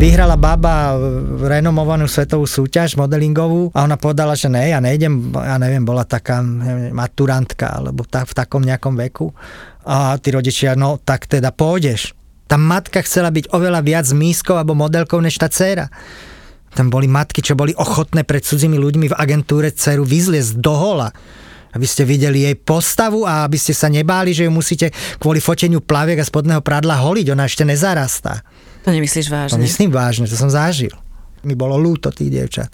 Vyhrala 0.00 0.40
baba 0.40 0.96
renomovanú 1.44 2.08
svetovú 2.08 2.48
súťaž 2.48 2.96
modelingovú 2.96 3.68
a 3.76 3.84
ona 3.84 4.00
povedala, 4.00 4.32
že 4.32 4.48
ne, 4.48 4.72
ja 4.72 4.80
nejdem, 4.80 5.28
ja 5.36 5.60
neviem, 5.60 5.84
bola 5.84 6.08
taká 6.08 6.40
neviem, 6.40 6.96
maturantka 6.96 7.68
alebo 7.68 8.08
tak, 8.08 8.32
v 8.32 8.34
takom 8.34 8.64
nejakom 8.64 8.96
veku. 8.96 9.28
A 9.84 10.16
tí 10.16 10.32
rodičia, 10.32 10.72
no 10.72 10.96
tak 10.96 11.28
teda 11.28 11.52
pôjdeš. 11.52 12.16
Tá 12.48 12.56
matka 12.56 13.04
chcela 13.04 13.28
byť 13.28 13.52
oveľa 13.52 13.80
viac 13.84 14.08
mískou 14.10 14.56
alebo 14.56 14.72
modelkou 14.72 15.20
než 15.20 15.36
tá 15.36 15.52
dcéra. 15.52 15.92
Tam 16.72 16.88
boli 16.88 17.04
matky, 17.04 17.44
čo 17.44 17.52
boli 17.52 17.76
ochotné 17.76 18.24
pred 18.24 18.40
cudzími 18.40 18.80
ľuďmi 18.80 19.12
v 19.12 19.18
agentúre 19.20 19.68
dceru 19.68 20.08
vyzliesť 20.08 20.56
do 20.58 20.72
hola 20.72 21.12
aby 21.70 21.86
ste 21.86 22.02
videli 22.02 22.42
jej 22.50 22.58
postavu 22.58 23.22
a 23.22 23.46
aby 23.46 23.54
ste 23.54 23.70
sa 23.70 23.86
nebáli, 23.86 24.34
že 24.34 24.42
ju 24.42 24.50
musíte 24.50 24.90
kvôli 25.22 25.38
foteniu 25.38 25.78
plaviek 25.78 26.18
a 26.18 26.26
spodného 26.26 26.66
prádla 26.66 26.98
holiť, 26.98 27.30
ona 27.30 27.46
ešte 27.46 27.62
nezarastá. 27.62 28.42
To 28.84 28.88
nemyslíš 28.90 29.28
vážne? 29.28 29.56
To 29.56 29.62
myslím 29.62 29.90
vážne, 29.92 30.24
to 30.24 30.36
som 30.36 30.48
zažil. 30.48 30.92
Mi 31.44 31.56
bolo 31.56 31.76
lúto 31.76 32.12
tých 32.12 32.30
dievčat. 32.32 32.70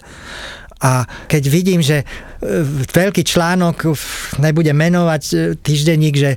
A 0.77 1.09
keď 1.25 1.43
vidím, 1.49 1.81
že 1.81 2.03
e, 2.03 2.05
veľký 2.93 3.25
článok, 3.25 3.97
nebude 4.37 4.69
menovať 4.71 5.23
e, 5.33 5.35
týždenník, 5.57 6.15
že 6.15 6.31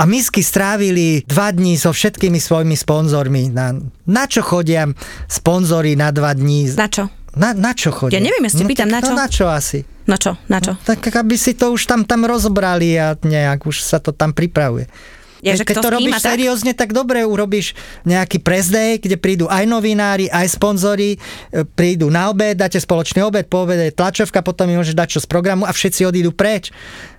a 0.00 0.08
misky 0.08 0.40
strávili 0.40 1.28
dva 1.28 1.52
dní 1.52 1.76
so 1.76 1.92
všetkými 1.92 2.40
svojimi 2.40 2.72
sponzormi. 2.72 3.52
Na, 3.52 3.76
na 4.08 4.24
čo 4.24 4.40
chodia 4.40 4.88
sponzory 5.28 5.92
na 5.92 6.08
dva 6.08 6.32
dní? 6.32 6.72
Na 6.72 6.88
čo? 6.88 7.12
Na, 7.36 7.52
na 7.52 7.76
čo 7.76 7.92
chodia? 7.92 8.16
Ja 8.16 8.24
neviem, 8.24 8.48
ja 8.48 8.52
si 8.52 8.64
no, 8.64 8.68
pýtam, 8.68 8.88
na 8.88 9.04
čo? 9.04 9.12
No 9.12 9.20
na 9.20 9.28
čo 9.28 9.44
asi? 9.52 9.84
Na 10.08 10.16
čo? 10.16 10.40
Na 10.48 10.58
čo? 10.64 10.72
No, 10.72 10.80
tak 10.80 11.04
aby 11.04 11.36
si 11.36 11.52
to 11.52 11.76
už 11.76 11.84
tam, 11.84 12.08
tam 12.08 12.24
rozobrali 12.24 12.96
a 12.96 13.12
nejak 13.20 13.68
už 13.68 13.84
sa 13.84 14.00
to 14.00 14.16
tam 14.16 14.32
pripravuje. 14.32 14.88
Ja, 15.40 15.56
že 15.56 15.64
keď 15.64 15.76
to 15.80 15.90
robíš 15.96 16.20
tak? 16.20 16.36
seriózne, 16.36 16.72
tak 16.76 16.92
dobre 16.92 17.24
urobíš 17.24 17.72
nejaký 18.04 18.44
press 18.44 18.68
day, 18.68 19.00
kde 19.00 19.16
prídu 19.16 19.48
aj 19.48 19.64
novinári, 19.64 20.28
aj 20.28 20.56
sponzori, 20.56 21.16
e, 21.16 21.64
prídu 21.64 22.12
na 22.12 22.28
obed, 22.28 22.56
dáte 22.56 22.76
spoločný 22.76 23.24
obed, 23.24 23.48
po 23.48 23.64
obede 23.64 23.88
je 23.88 23.96
tlačovka, 23.96 24.44
potom 24.44 24.68
mi 24.68 24.76
môžeš 24.76 24.92
dať 24.92 25.08
čo 25.16 25.20
z 25.24 25.28
programu 25.28 25.64
a 25.64 25.72
všetci 25.72 26.04
odídu 26.04 26.36
preč. 26.36 26.68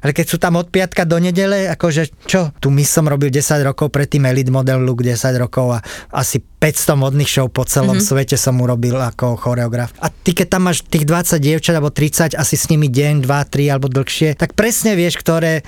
Ale 0.05 0.13
keď 0.13 0.25
sú 0.29 0.37
tam 0.37 0.57
od 0.57 0.69
piatka 0.69 1.05
do 1.05 1.17
nedele, 1.17 1.65
akože 1.73 2.25
čo? 2.29 2.53
Tu 2.61 2.69
my 2.69 2.85
som 2.85 3.09
robil 3.09 3.33
10 3.33 3.61
rokov 3.65 3.89
predtým 3.89 4.25
Elite 4.29 4.53
Model 4.53 4.81
Look 4.85 5.01
10 5.01 5.17
rokov 5.41 5.77
a 5.77 5.79
asi 6.13 6.41
500 6.41 6.93
modných 6.93 7.29
show 7.29 7.49
po 7.49 7.65
celom 7.65 7.97
mm-hmm. 7.97 8.09
svete 8.13 8.37
som 8.37 8.57
urobil 8.61 9.01
ako 9.01 9.33
choreograf. 9.33 9.93
A 9.97 10.13
ty 10.13 10.37
keď 10.37 10.57
tam 10.57 10.69
máš 10.69 10.85
tých 10.85 11.09
20 11.09 11.41
dievčat 11.41 11.73
alebo 11.73 11.89
30, 11.89 12.37
asi 12.37 12.55
s 12.57 12.69
nimi 12.69 12.85
deň, 12.85 13.25
2, 13.25 13.29
3 13.29 13.73
alebo 13.73 13.89
dlhšie, 13.89 14.37
tak 14.37 14.53
presne 14.53 14.93
vieš, 14.93 15.17
ktoré 15.17 15.65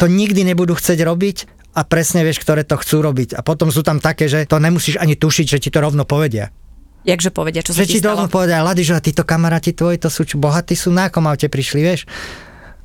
to 0.00 0.08
nikdy 0.08 0.42
nebudú 0.42 0.72
chcieť 0.74 0.98
robiť 1.04 1.61
a 1.72 1.80
presne 1.88 2.20
vieš, 2.22 2.44
ktoré 2.44 2.62
to 2.62 2.76
chcú 2.76 3.00
robiť. 3.00 3.36
A 3.36 3.40
potom 3.40 3.72
sú 3.72 3.80
tam 3.80 3.98
také, 3.98 4.28
že 4.28 4.44
to 4.44 4.60
nemusíš 4.60 5.00
ani 5.00 5.16
tušiť, 5.16 5.46
že 5.48 5.58
ti 5.58 5.68
to 5.72 5.80
rovno 5.80 6.04
povedia. 6.04 6.52
Jakže 7.02 7.34
povedia, 7.34 7.66
čo 7.66 7.74
sa 7.74 7.82
že 7.82 7.98
ti 7.98 7.98
stalo? 7.98 8.30
povedia, 8.30 8.62
Lady, 8.62 8.86
že 8.86 8.94
títo 9.02 9.26
kamaráti 9.26 9.74
tvoji, 9.74 9.98
to 9.98 10.06
sú 10.06 10.22
čo, 10.22 10.38
bohatí 10.38 10.78
sú, 10.78 10.94
na 10.94 11.10
akom 11.10 11.26
aute 11.26 11.50
prišli, 11.50 11.80
vieš? 11.82 12.06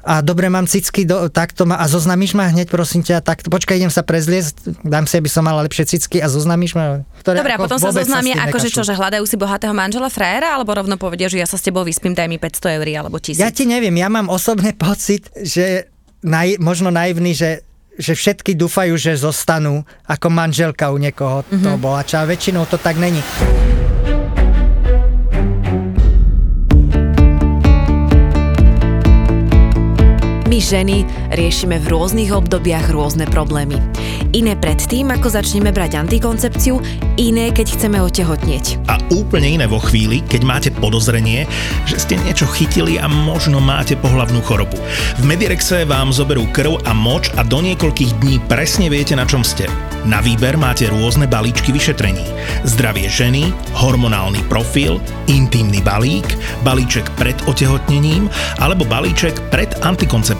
a 0.07 0.23
dobre 0.23 0.47
mám 0.47 0.63
cicky, 0.63 1.03
do, 1.03 1.27
takto 1.27 1.67
ma, 1.67 1.83
a 1.83 1.85
zoznamíš 1.91 2.31
ma 2.31 2.47
hneď, 2.47 2.71
prosím 2.71 3.03
ťa, 3.03 3.19
takto, 3.19 3.51
počkaj, 3.51 3.75
idem 3.75 3.91
sa 3.91 4.07
prezliesť, 4.07 4.79
dám 4.87 5.03
si, 5.03 5.19
aby 5.19 5.27
som 5.27 5.43
mala 5.43 5.67
lepšie 5.67 5.83
cicky 5.83 6.23
a 6.23 6.31
zoznamíš 6.31 6.79
ma. 6.79 7.03
Ktoré 7.19 7.43
Dobre, 7.43 7.53
a 7.53 7.59
potom 7.59 7.75
sa 7.75 7.91
zoznamia, 7.91 8.39
akože 8.47 8.71
čo, 8.71 8.87
že 8.87 8.95
hľadajú 8.95 9.27
si 9.27 9.35
bohatého 9.35 9.75
manžela 9.75 10.07
frajera, 10.07 10.55
alebo 10.55 10.71
rovno 10.71 10.95
povedia, 10.95 11.27
že 11.27 11.43
ja 11.43 11.47
sa 11.49 11.59
s 11.59 11.67
tebou 11.67 11.83
vyspím, 11.83 12.15
daj 12.15 12.31
mi 12.31 12.39
500 12.39 12.79
eur 12.79 12.87
alebo 13.03 13.19
1000. 13.19 13.43
Ja 13.43 13.51
ti 13.51 13.67
neviem, 13.67 13.99
ja 13.99 14.07
mám 14.07 14.31
osobný 14.31 14.71
pocit, 14.87 15.27
že 15.35 15.91
naj, 16.23 16.55
možno 16.63 16.87
naivný, 16.87 17.35
že 17.35 17.66
že 17.97 18.13
všetky 18.13 18.53
dúfajú, 18.53 18.93
že 18.95 19.17
zostanú 19.17 19.81
ako 20.05 20.29
manželka 20.29 20.93
u 20.93 20.97
niekoho 21.01 21.41
mm-hmm. 21.43 21.63
toho 21.65 21.77
bohača. 21.81 22.23
A 22.23 22.29
väčšinou 22.29 22.69
to 22.69 22.77
tak 22.77 23.01
není. 23.01 23.19
My 30.47 30.63
ženy 30.63 31.03
riešime 31.35 31.75
v 31.75 31.91
rôznych 31.91 32.31
obdobiach 32.31 32.87
rôzne 32.95 33.27
problémy. 33.27 33.83
Iné 34.31 34.55
pred 34.55 34.79
tým, 34.79 35.11
ako 35.11 35.27
začneme 35.27 35.75
brať 35.75 35.99
antikoncepciu, 35.99 36.79
iné, 37.19 37.51
keď 37.51 37.75
chceme 37.75 37.99
otehotnieť. 37.99 38.87
A 38.87 38.95
úplne 39.11 39.59
iné 39.59 39.67
vo 39.67 39.83
chvíli, 39.83 40.23
keď 40.23 40.41
máte 40.47 40.69
podozrenie, 40.71 41.43
že 41.83 41.99
ste 41.99 42.15
niečo 42.23 42.47
chytili 42.47 42.95
a 42.95 43.11
možno 43.11 43.59
máte 43.59 43.99
pohlavnú 43.99 44.39
chorobu. 44.39 44.79
V 45.19 45.23
Medirexe 45.27 45.83
vám 45.83 46.15
zoberú 46.15 46.47
krv 46.55 46.79
a 46.87 46.95
moč 46.95 47.27
a 47.35 47.43
do 47.43 47.59
niekoľkých 47.59 48.23
dní 48.23 48.39
presne 48.47 48.87
viete, 48.87 49.19
na 49.19 49.27
čom 49.27 49.43
ste. 49.43 49.67
Na 50.07 50.23
výber 50.23 50.55
máte 50.55 50.87
rôzne 50.87 51.27
balíčky 51.27 51.75
vyšetrení. 51.75 52.23
Zdravie 52.63 53.11
ženy, 53.11 53.51
hormonálny 53.75 54.39
profil, 54.47 55.03
intimný 55.27 55.83
balík, 55.83 56.39
balíček 56.63 57.03
pred 57.19 57.35
otehotnením 57.49 58.31
alebo 58.63 58.87
balíček 58.87 59.35
pred 59.51 59.67
antikoncepciou. 59.83 60.36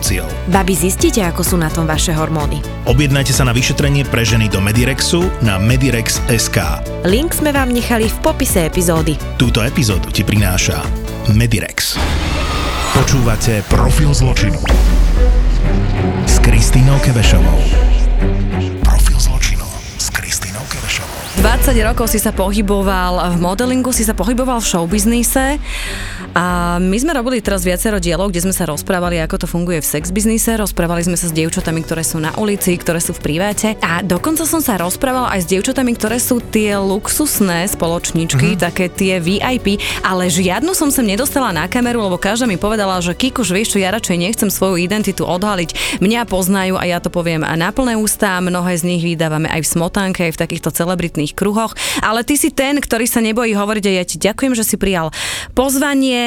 Babi, 0.47 0.73
zistíte, 0.77 1.25
ako 1.25 1.41
sú 1.43 1.55
na 1.57 1.67
tom 1.67 1.89
vaše 1.89 2.13
hormóny. 2.13 2.61
Objednajte 2.85 3.33
sa 3.33 3.43
na 3.43 3.51
vyšetrenie 3.51 4.05
pre 4.07 4.23
ženy 4.23 4.47
do 4.47 4.61
Medirexu 4.61 5.25
na 5.41 5.57
medirex.sk. 5.57 6.57
Link 7.03 7.33
sme 7.33 7.51
vám 7.51 7.73
nechali 7.73 8.07
v 8.07 8.17
popise 8.21 8.63
epizódy. 8.67 9.17
Túto 9.35 9.65
epizódu 9.65 10.13
ti 10.13 10.21
prináša 10.21 10.79
Medirex. 11.33 11.97
Počúvate 12.95 13.61
Profil 13.67 14.09
zločinu 14.13 14.57
s 16.25 16.41
Kristínou 16.41 16.97
Kebešovou. 17.03 17.87
20 21.37 21.69
rokov 21.85 22.09
si 22.09 22.17
sa 22.17 22.33
pohyboval 22.33 23.37
v 23.37 23.37
modelingu, 23.37 23.93
si 23.93 24.01
sa 24.01 24.17
pohyboval 24.17 24.57
v 24.57 24.67
showbiznise 24.73 25.61
a 26.37 26.77
my 26.77 26.93
sme 27.01 27.17
robili 27.17 27.41
teraz 27.41 27.65
viacero 27.65 27.97
dielov, 27.97 28.29
kde 28.29 28.45
sme 28.45 28.53
sa 28.53 28.69
rozprávali, 28.69 29.17
ako 29.17 29.41
to 29.41 29.47
funguje 29.49 29.81
v 29.81 29.89
sex 29.89 30.13
biznise, 30.13 30.53
rozprávali 30.53 31.01
sme 31.01 31.17
sa 31.17 31.25
s 31.25 31.33
dievčatami, 31.33 31.81
ktoré 31.81 32.05
sú 32.05 32.21
na 32.21 32.29
ulici, 32.37 32.77
ktoré 32.77 33.01
sú 33.01 33.17
v 33.17 33.25
priváte 33.25 33.73
a 33.81 34.05
dokonca 34.05 34.45
som 34.45 34.61
sa 34.61 34.77
rozprávala 34.77 35.33
aj 35.33 35.41
s 35.41 35.49
dievčatami, 35.49 35.97
ktoré 35.97 36.21
sú 36.21 36.37
tie 36.37 36.77
luxusné 36.77 37.65
spoločničky, 37.65 38.53
uh-huh. 38.53 38.69
také 38.69 38.85
tie 38.85 39.17
VIP, 39.17 39.81
ale 40.05 40.29
žiadnu 40.29 40.77
som 40.77 40.93
sem 40.93 41.09
nedostala 41.09 41.49
na 41.49 41.65
kameru, 41.65 42.05
lebo 42.05 42.21
každá 42.21 42.45
mi 42.45 42.61
povedala, 42.61 43.01
že 43.01 43.17
Kikuš, 43.17 43.49
vieš 43.49 43.73
čo, 43.73 43.81
ja 43.81 43.89
radšej 43.89 44.21
nechcem 44.21 44.53
svoju 44.53 44.77
identitu 44.77 45.25
odhaliť. 45.25 45.97
Mňa 46.05 46.29
poznajú 46.29 46.77
a 46.77 46.85
ja 46.85 47.01
to 47.01 47.09
poviem 47.09 47.41
a 47.41 47.57
na 47.57 47.73
plné 47.73 47.97
ústa, 47.97 48.37
mnohé 48.45 48.77
z 48.77 48.85
nich 48.85 49.01
vydávame 49.01 49.49
aj 49.49 49.65
v 49.65 49.71
smotánke, 49.73 50.29
aj 50.29 50.37
v 50.37 50.41
takýchto 50.45 50.69
celebritných 50.69 51.33
kruhoch, 51.33 51.73
ale 52.05 52.21
ty 52.21 52.37
si 52.37 52.53
ten, 52.53 52.77
ktorý 52.77 53.09
sa 53.09 53.25
nebojí 53.25 53.57
hovoriť 53.57 53.83
a 53.89 53.91
ja 53.97 54.03
ti 54.05 54.21
ďakujem, 54.21 54.53
že 54.53 54.61
si 54.61 54.77
prijal 54.77 55.09
pozvanie. 55.57 56.26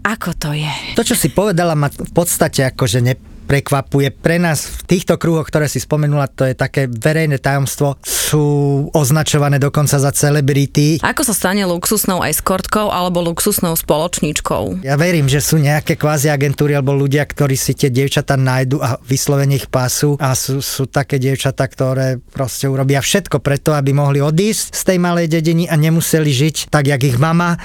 Ako 0.00 0.32
to 0.36 0.56
je? 0.56 0.70
To, 0.96 1.04
čo 1.04 1.16
si 1.18 1.28
povedala, 1.28 1.76
ma 1.76 1.92
v 1.92 2.12
podstate 2.12 2.64
akože 2.72 2.98
ne, 3.04 3.14
prekvapuje. 3.50 4.14
Pre 4.14 4.38
nás 4.38 4.62
v 4.62 4.82
týchto 4.86 5.18
kruhoch, 5.18 5.42
ktoré 5.50 5.66
si 5.66 5.82
spomenula, 5.82 6.30
to 6.30 6.46
je 6.46 6.54
také 6.54 6.86
verejné 6.86 7.42
tajomstvo, 7.42 7.98
sú 8.06 8.46
označované 8.94 9.58
dokonca 9.58 9.98
za 9.98 10.14
celebrity. 10.14 11.02
Ako 11.02 11.26
sa 11.26 11.34
stane 11.34 11.66
luxusnou 11.66 12.22
eskortkou 12.22 12.94
alebo 12.94 13.18
luxusnou 13.26 13.74
spoločníčkou? 13.74 14.86
Ja 14.86 14.94
verím, 14.94 15.26
že 15.26 15.42
sú 15.42 15.58
nejaké 15.58 15.98
kvázi 15.98 16.30
agentúry 16.30 16.78
alebo 16.78 16.94
ľudia, 16.94 17.26
ktorí 17.26 17.58
si 17.58 17.74
tie 17.74 17.90
dievčatá 17.90 18.38
nájdu 18.38 18.78
a 18.78 19.02
vyslovene 19.02 19.58
ich 19.58 19.66
pásu 19.66 20.14
a 20.22 20.30
sú, 20.38 20.62
sú 20.62 20.86
také 20.86 21.18
dievčatá, 21.18 21.66
ktoré 21.66 22.22
proste 22.30 22.70
urobia 22.70 23.02
všetko 23.02 23.42
preto, 23.42 23.74
aby 23.74 23.90
mohli 23.90 24.22
odísť 24.22 24.70
z 24.70 24.82
tej 24.94 24.98
malej 25.02 25.26
dediny 25.26 25.66
a 25.66 25.74
nemuseli 25.74 26.30
žiť 26.30 26.56
tak, 26.70 26.86
jak 26.86 27.02
ich 27.02 27.18
mama 27.18 27.58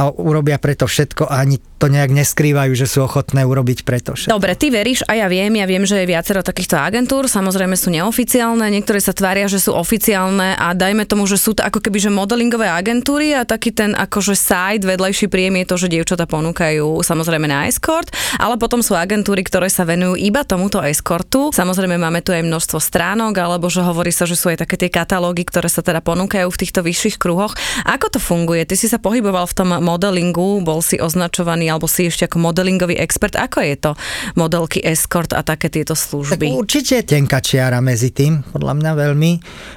a 0.00 0.08
urobia 0.08 0.56
preto 0.56 0.88
všetko 0.88 1.28
a 1.28 1.44
ani 1.44 1.60
to 1.76 1.92
nejak 1.92 2.12
neskrývajú, 2.12 2.72
že 2.72 2.88
sú 2.88 3.04
ochotné 3.04 3.44
urobiť 3.44 3.84
preto 3.84 4.16
všetko. 4.16 4.32
Dobre, 4.32 4.56
ty 4.56 4.72
veríš 4.72 5.04
a 5.04 5.16
ja 5.16 5.28
viem, 5.28 5.52
ja 5.60 5.68
viem, 5.68 5.84
že 5.84 6.00
je 6.00 6.08
viacero 6.08 6.40
takýchto 6.40 6.76
agentúr, 6.76 7.28
samozrejme 7.28 7.76
sú 7.76 7.92
neoficiálne, 7.92 8.68
niektoré 8.68 9.00
sa 9.00 9.12
tvária, 9.12 9.48
že 9.48 9.60
sú 9.60 9.76
oficiálne 9.76 10.56
a 10.56 10.72
dajme 10.72 11.04
tomu, 11.04 11.28
že 11.28 11.36
sú 11.36 11.52
to 11.56 11.64
ako 11.64 11.84
keby 11.84 12.00
že 12.00 12.12
modelingové 12.12 12.68
agentúry 12.68 13.36
a 13.36 13.44
taký 13.44 13.76
ten 13.76 13.92
akože 13.92 14.36
side, 14.36 14.84
vedlejší 14.88 15.28
príjem 15.28 15.60
je 15.64 15.66
to, 15.68 15.76
že 15.80 15.92
dievčatá 15.92 16.24
ponúkajú 16.24 17.04
samozrejme 17.04 17.48
na 17.48 17.68
escort, 17.68 18.08
ale 18.40 18.56
potom 18.56 18.80
sú 18.80 18.96
agentúry, 18.96 19.44
ktoré 19.44 19.68
sa 19.68 19.84
venujú 19.84 20.16
iba 20.16 20.44
tomuto 20.44 20.80
eskortu. 20.80 21.52
Samozrejme 21.52 22.00
máme 22.00 22.24
tu 22.24 22.32
aj 22.32 22.44
množstvo 22.44 22.80
stránok, 22.80 23.36
alebo 23.36 23.68
že 23.68 23.84
hovorí 23.84 24.12
sa, 24.12 24.24
že 24.28 24.36
sú 24.36 24.52
aj 24.52 24.64
také 24.64 24.76
tie 24.80 24.92
katalógy, 24.92 25.44
ktoré 25.48 25.68
sa 25.68 25.84
teda 25.84 26.00
ponúkajú 26.04 26.48
v 26.48 26.60
týchto 26.60 26.80
vyšších 26.84 27.16
kruhoch. 27.20 27.56
Ako 27.84 28.12
to 28.12 28.20
funguje? 28.20 28.64
Ty 28.68 28.76
si 28.76 28.88
sa 28.88 29.00
pohyboval 29.00 29.48
v 29.48 29.56
tom 29.56 29.68
modelingu, 29.90 30.62
bol 30.62 30.78
si 30.78 31.02
označovaný, 31.02 31.66
alebo 31.66 31.90
si 31.90 32.06
ešte 32.06 32.30
ako 32.30 32.38
modelingový 32.38 32.94
expert. 32.94 33.34
Ako 33.34 33.58
je 33.66 33.74
to 33.74 33.90
modelky 34.38 34.78
escort 34.86 35.34
a 35.34 35.42
také 35.42 35.66
tieto 35.66 35.98
Tak 35.98 36.02
služby? 36.06 36.54
určite 36.54 37.02
je 37.02 37.04
tenká 37.18 37.42
čiara 37.42 37.82
medzi 37.82 38.14
tým, 38.14 38.46
podľa 38.54 38.78
mňa 38.78 38.92
veľmi, 38.94 39.30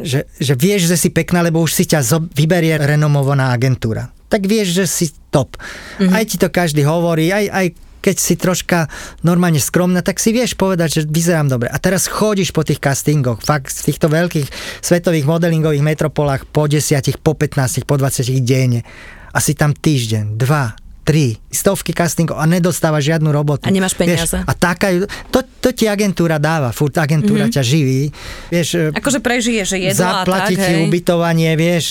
že, 0.06 0.30
že 0.38 0.54
vieš, 0.54 0.94
že 0.94 0.98
si 1.02 1.10
pekná, 1.10 1.42
lebo 1.42 1.58
už 1.66 1.74
si 1.74 1.84
ťa 1.90 2.00
zo, 2.06 2.22
vyberie 2.22 2.78
renomovaná 2.78 3.50
agentúra. 3.50 4.14
Tak 4.30 4.46
vieš, 4.46 4.78
že 4.78 4.86
si 4.86 5.06
top. 5.30 5.58
Mm-hmm. 5.58 6.14
Aj 6.14 6.24
ti 6.26 6.38
to 6.38 6.50
každý 6.50 6.82
hovorí, 6.86 7.30
aj, 7.30 7.46
aj 7.50 7.68
keď 8.04 8.16
si 8.20 8.36
troška 8.36 8.92
normálne 9.24 9.64
skromná, 9.64 10.04
tak 10.04 10.20
si 10.20 10.36
vieš 10.36 10.60
povedať, 10.60 10.90
že 11.00 11.02
vyzerám 11.08 11.48
dobre. 11.48 11.72
A 11.72 11.80
teraz 11.80 12.12
chodíš 12.12 12.52
po 12.52 12.68
tých 12.68 12.84
castingoch, 12.84 13.40
fakt 13.40 13.72
v 13.72 13.88
týchto 13.88 14.12
veľkých 14.12 14.48
svetových 14.84 15.24
modelingových 15.24 15.80
metropolách 15.80 16.44
po 16.52 16.68
10, 16.68 17.24
po 17.24 17.32
15, 17.32 17.88
po 17.88 17.96
20 17.96 18.28
denne. 18.44 18.84
A 19.34 19.42
si 19.42 19.58
tam 19.58 19.74
týždeň, 19.74 20.38
dva, 20.38 20.78
tri, 21.04 21.36
stovky 21.52 21.92
castingov 21.92 22.40
a 22.40 22.48
nedostáva 22.48 23.04
žiadnu 23.04 23.30
robotu. 23.30 23.68
A 23.68 23.72
nemáš 23.72 23.94
peniaze. 23.94 24.40
Vieš, 24.40 24.48
a 24.48 24.54
taká, 24.56 24.90
to, 25.30 25.44
to 25.60 25.70
ti 25.76 25.86
agentúra 25.92 26.40
dáva, 26.40 26.72
furt 26.72 26.96
agentúra 26.96 27.52
mm-hmm. 27.52 27.56
ťa 27.60 27.64
živí. 27.64 28.02
Vieš, 28.50 28.68
e, 28.74 28.84
Akože 28.96 29.20
prežije, 29.20 29.62
že 29.68 29.78
jedlo 29.78 30.00
tak, 30.00 30.24
zaplatiť 30.24 30.58
ti 30.58 30.74
hej. 30.80 30.84
ubytovanie, 30.88 31.52
vieš, 31.60 31.86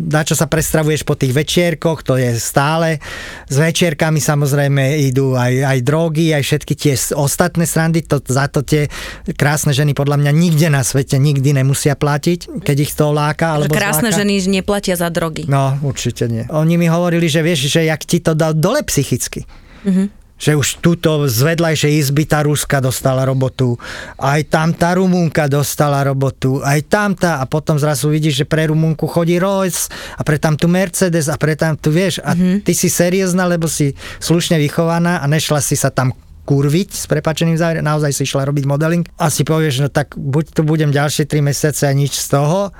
na 0.00 0.24
čo 0.24 0.32
sa 0.32 0.48
prestravuješ 0.48 1.04
po 1.04 1.12
tých 1.16 1.36
večierkoch, 1.36 2.00
to 2.04 2.16
je 2.16 2.36
stále. 2.40 3.00
S 3.48 3.56
večierkami 3.56 4.20
samozrejme 4.20 4.96
idú 5.12 5.36
aj, 5.36 5.76
aj 5.76 5.78
drogy, 5.84 6.32
aj 6.32 6.42
všetky 6.44 6.72
tie 6.72 6.94
ostatné 7.12 7.68
srandy, 7.68 8.00
to, 8.00 8.20
za 8.24 8.48
to 8.48 8.64
tie 8.64 8.88
krásne 9.36 9.76
ženy 9.76 9.92
podľa 9.92 10.24
mňa 10.24 10.32
nikde 10.32 10.68
na 10.72 10.80
svete 10.80 11.20
nikdy 11.20 11.52
nemusia 11.52 11.92
platiť, 11.96 12.64
keď 12.64 12.76
ich 12.80 12.92
to 12.96 13.12
láka. 13.12 13.60
Alebo 13.60 13.76
krásne 13.76 14.08
zláka. 14.08 14.24
ženy 14.24 14.32
neplatia 14.48 14.96
za 14.96 15.12
drogy. 15.12 15.44
No, 15.48 15.76
určite 15.84 16.28
nie. 16.28 16.48
Oni 16.48 16.80
mi 16.80 16.88
hovorili, 16.88 17.28
že 17.28 17.44
vieš, 17.44 17.68
že 17.68 17.84
jak 17.88 18.05
ti 18.06 18.22
to 18.22 18.32
dal 18.38 18.54
dole 18.54 18.86
psychicky. 18.86 19.42
Mm-hmm. 19.82 20.08
Že 20.36 20.52
už 20.60 20.68
túto 20.84 21.24
z 21.32 21.38
vedľajšej 21.48 21.92
izby 21.96 22.28
tá 22.28 22.44
Ruska 22.44 22.76
dostala 22.84 23.24
robotu, 23.24 23.80
aj 24.20 24.52
tam 24.52 24.76
tá 24.76 24.92
Rumúnka 24.92 25.48
dostala 25.48 26.04
robotu, 26.04 26.60
aj 26.60 26.80
tam 26.92 27.16
tá 27.16 27.40
a 27.40 27.48
potom 27.48 27.80
zrazu 27.80 28.12
vidíš, 28.12 28.44
že 28.44 28.46
pre 28.46 28.68
Rumúnku 28.68 29.08
chodí 29.08 29.40
Rolls 29.40 29.88
a 30.12 30.20
pre 30.20 30.36
tam 30.36 30.60
tu 30.60 30.68
Mercedes 30.68 31.32
a 31.32 31.40
pre 31.40 31.56
tam 31.56 31.72
tu 31.80 31.88
vieš 31.88 32.20
a 32.20 32.36
mm-hmm. 32.36 32.68
ty 32.68 32.72
si 32.76 32.92
seriózna, 32.92 33.48
lebo 33.48 33.64
si 33.64 33.96
slušne 34.20 34.60
vychovaná 34.60 35.24
a 35.24 35.26
nešla 35.26 35.64
si 35.64 35.72
sa 35.72 35.88
tam 35.88 36.12
kurviť 36.46 36.88
s 36.94 37.04
prepačeným 37.10 37.58
záver, 37.58 37.82
naozaj 37.82 38.14
si 38.14 38.22
išla 38.22 38.46
robiť 38.46 38.64
modeling 38.70 39.04
a 39.18 39.26
si 39.28 39.42
povieš, 39.42 39.82
no 39.82 39.88
tak 39.90 40.14
buď 40.14 40.54
tu 40.54 40.62
budem 40.62 40.94
ďalšie 40.94 41.26
3 41.26 41.42
mesiace 41.42 41.90
a 41.90 41.92
nič 41.92 42.14
z 42.22 42.38
toho, 42.38 42.70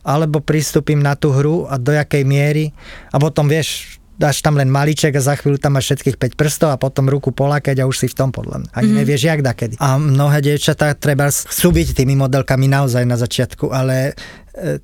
alebo 0.00 0.40
pristúpim 0.40 0.96
na 0.96 1.12
tú 1.12 1.28
hru 1.28 1.68
a 1.68 1.76
do 1.76 1.92
jakej 1.92 2.24
miery 2.24 2.72
a 3.12 3.20
potom 3.20 3.44
vieš, 3.44 3.99
dáš 4.20 4.44
tam 4.44 4.60
len 4.60 4.68
maliček 4.68 5.16
a 5.16 5.24
za 5.24 5.32
chvíľu 5.40 5.56
tam 5.56 5.80
máš 5.80 5.96
všetkých 5.96 6.36
5 6.36 6.36
prstov 6.36 6.68
a 6.68 6.76
potom 6.76 7.08
ruku 7.08 7.32
polákať 7.32 7.80
a 7.80 7.88
už 7.88 8.04
si 8.04 8.06
v 8.12 8.14
tom 8.20 8.28
podľa 8.28 8.68
mňa. 8.68 8.70
Ani 8.76 8.92
mm. 8.92 8.96
nevieš, 9.00 9.22
jak 9.24 9.40
da 9.40 9.56
kedy. 9.56 9.80
A 9.80 9.96
mnohé 9.96 10.44
dievčatá 10.44 10.92
treba 10.92 11.32
chcú 11.32 11.68
byť 11.72 11.96
tými 11.96 12.20
modelkami 12.20 12.68
naozaj 12.68 13.08
na 13.08 13.16
začiatku, 13.16 13.72
ale 13.72 14.12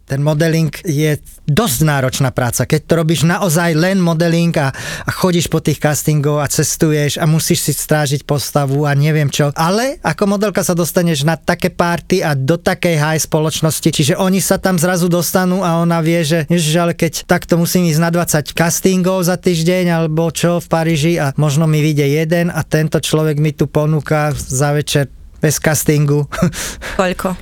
ten 0.06 0.20
modeling 0.24 0.72
je 0.82 1.20
dosť 1.46 1.78
náročná 1.86 2.34
práca. 2.34 2.66
Keď 2.66 2.80
to 2.88 2.92
robíš 2.98 3.22
naozaj 3.22 3.76
len 3.76 4.02
modeling 4.02 4.50
a, 4.58 4.72
a 5.06 5.10
chodíš 5.10 5.46
po 5.46 5.62
tých 5.62 5.78
castingov 5.78 6.42
a 6.42 6.50
cestuješ 6.50 7.20
a 7.20 7.24
musíš 7.28 7.70
si 7.70 7.72
strážiť 7.76 8.26
postavu 8.26 8.88
a 8.88 8.96
neviem 8.96 9.30
čo. 9.30 9.54
Ale 9.54 10.02
ako 10.02 10.36
modelka 10.36 10.66
sa 10.66 10.74
dostaneš 10.74 11.22
na 11.22 11.38
také 11.38 11.70
party 11.70 12.24
a 12.24 12.34
do 12.34 12.58
takej 12.58 12.96
high 12.98 13.20
spoločnosti, 13.22 13.86
čiže 13.86 14.14
oni 14.18 14.42
sa 14.42 14.58
tam 14.58 14.80
zrazu 14.80 15.06
dostanú 15.06 15.62
a 15.62 15.78
ona 15.78 16.02
vie, 16.02 16.24
že 16.26 16.38
ježiš, 16.50 16.76
ale 16.80 16.92
keď 16.96 17.28
takto 17.28 17.60
musím 17.60 17.86
ísť 17.86 18.00
na 18.02 18.10
20 18.10 18.56
castingov 18.56 19.22
za 19.22 19.38
týždeň 19.38 19.92
alebo 19.92 20.32
čo 20.34 20.58
v 20.58 20.66
Paríži 20.66 21.14
a 21.20 21.30
možno 21.38 21.70
mi 21.70 21.78
vyjde 21.84 22.06
jeden 22.24 22.46
a 22.50 22.60
tento 22.66 22.98
človek 22.98 23.38
mi 23.38 23.54
tu 23.54 23.70
ponúka 23.70 24.34
za 24.34 24.74
večer 24.74 25.12
bez 25.38 25.60
castingu 25.60 26.26
Koľko? 27.00 27.36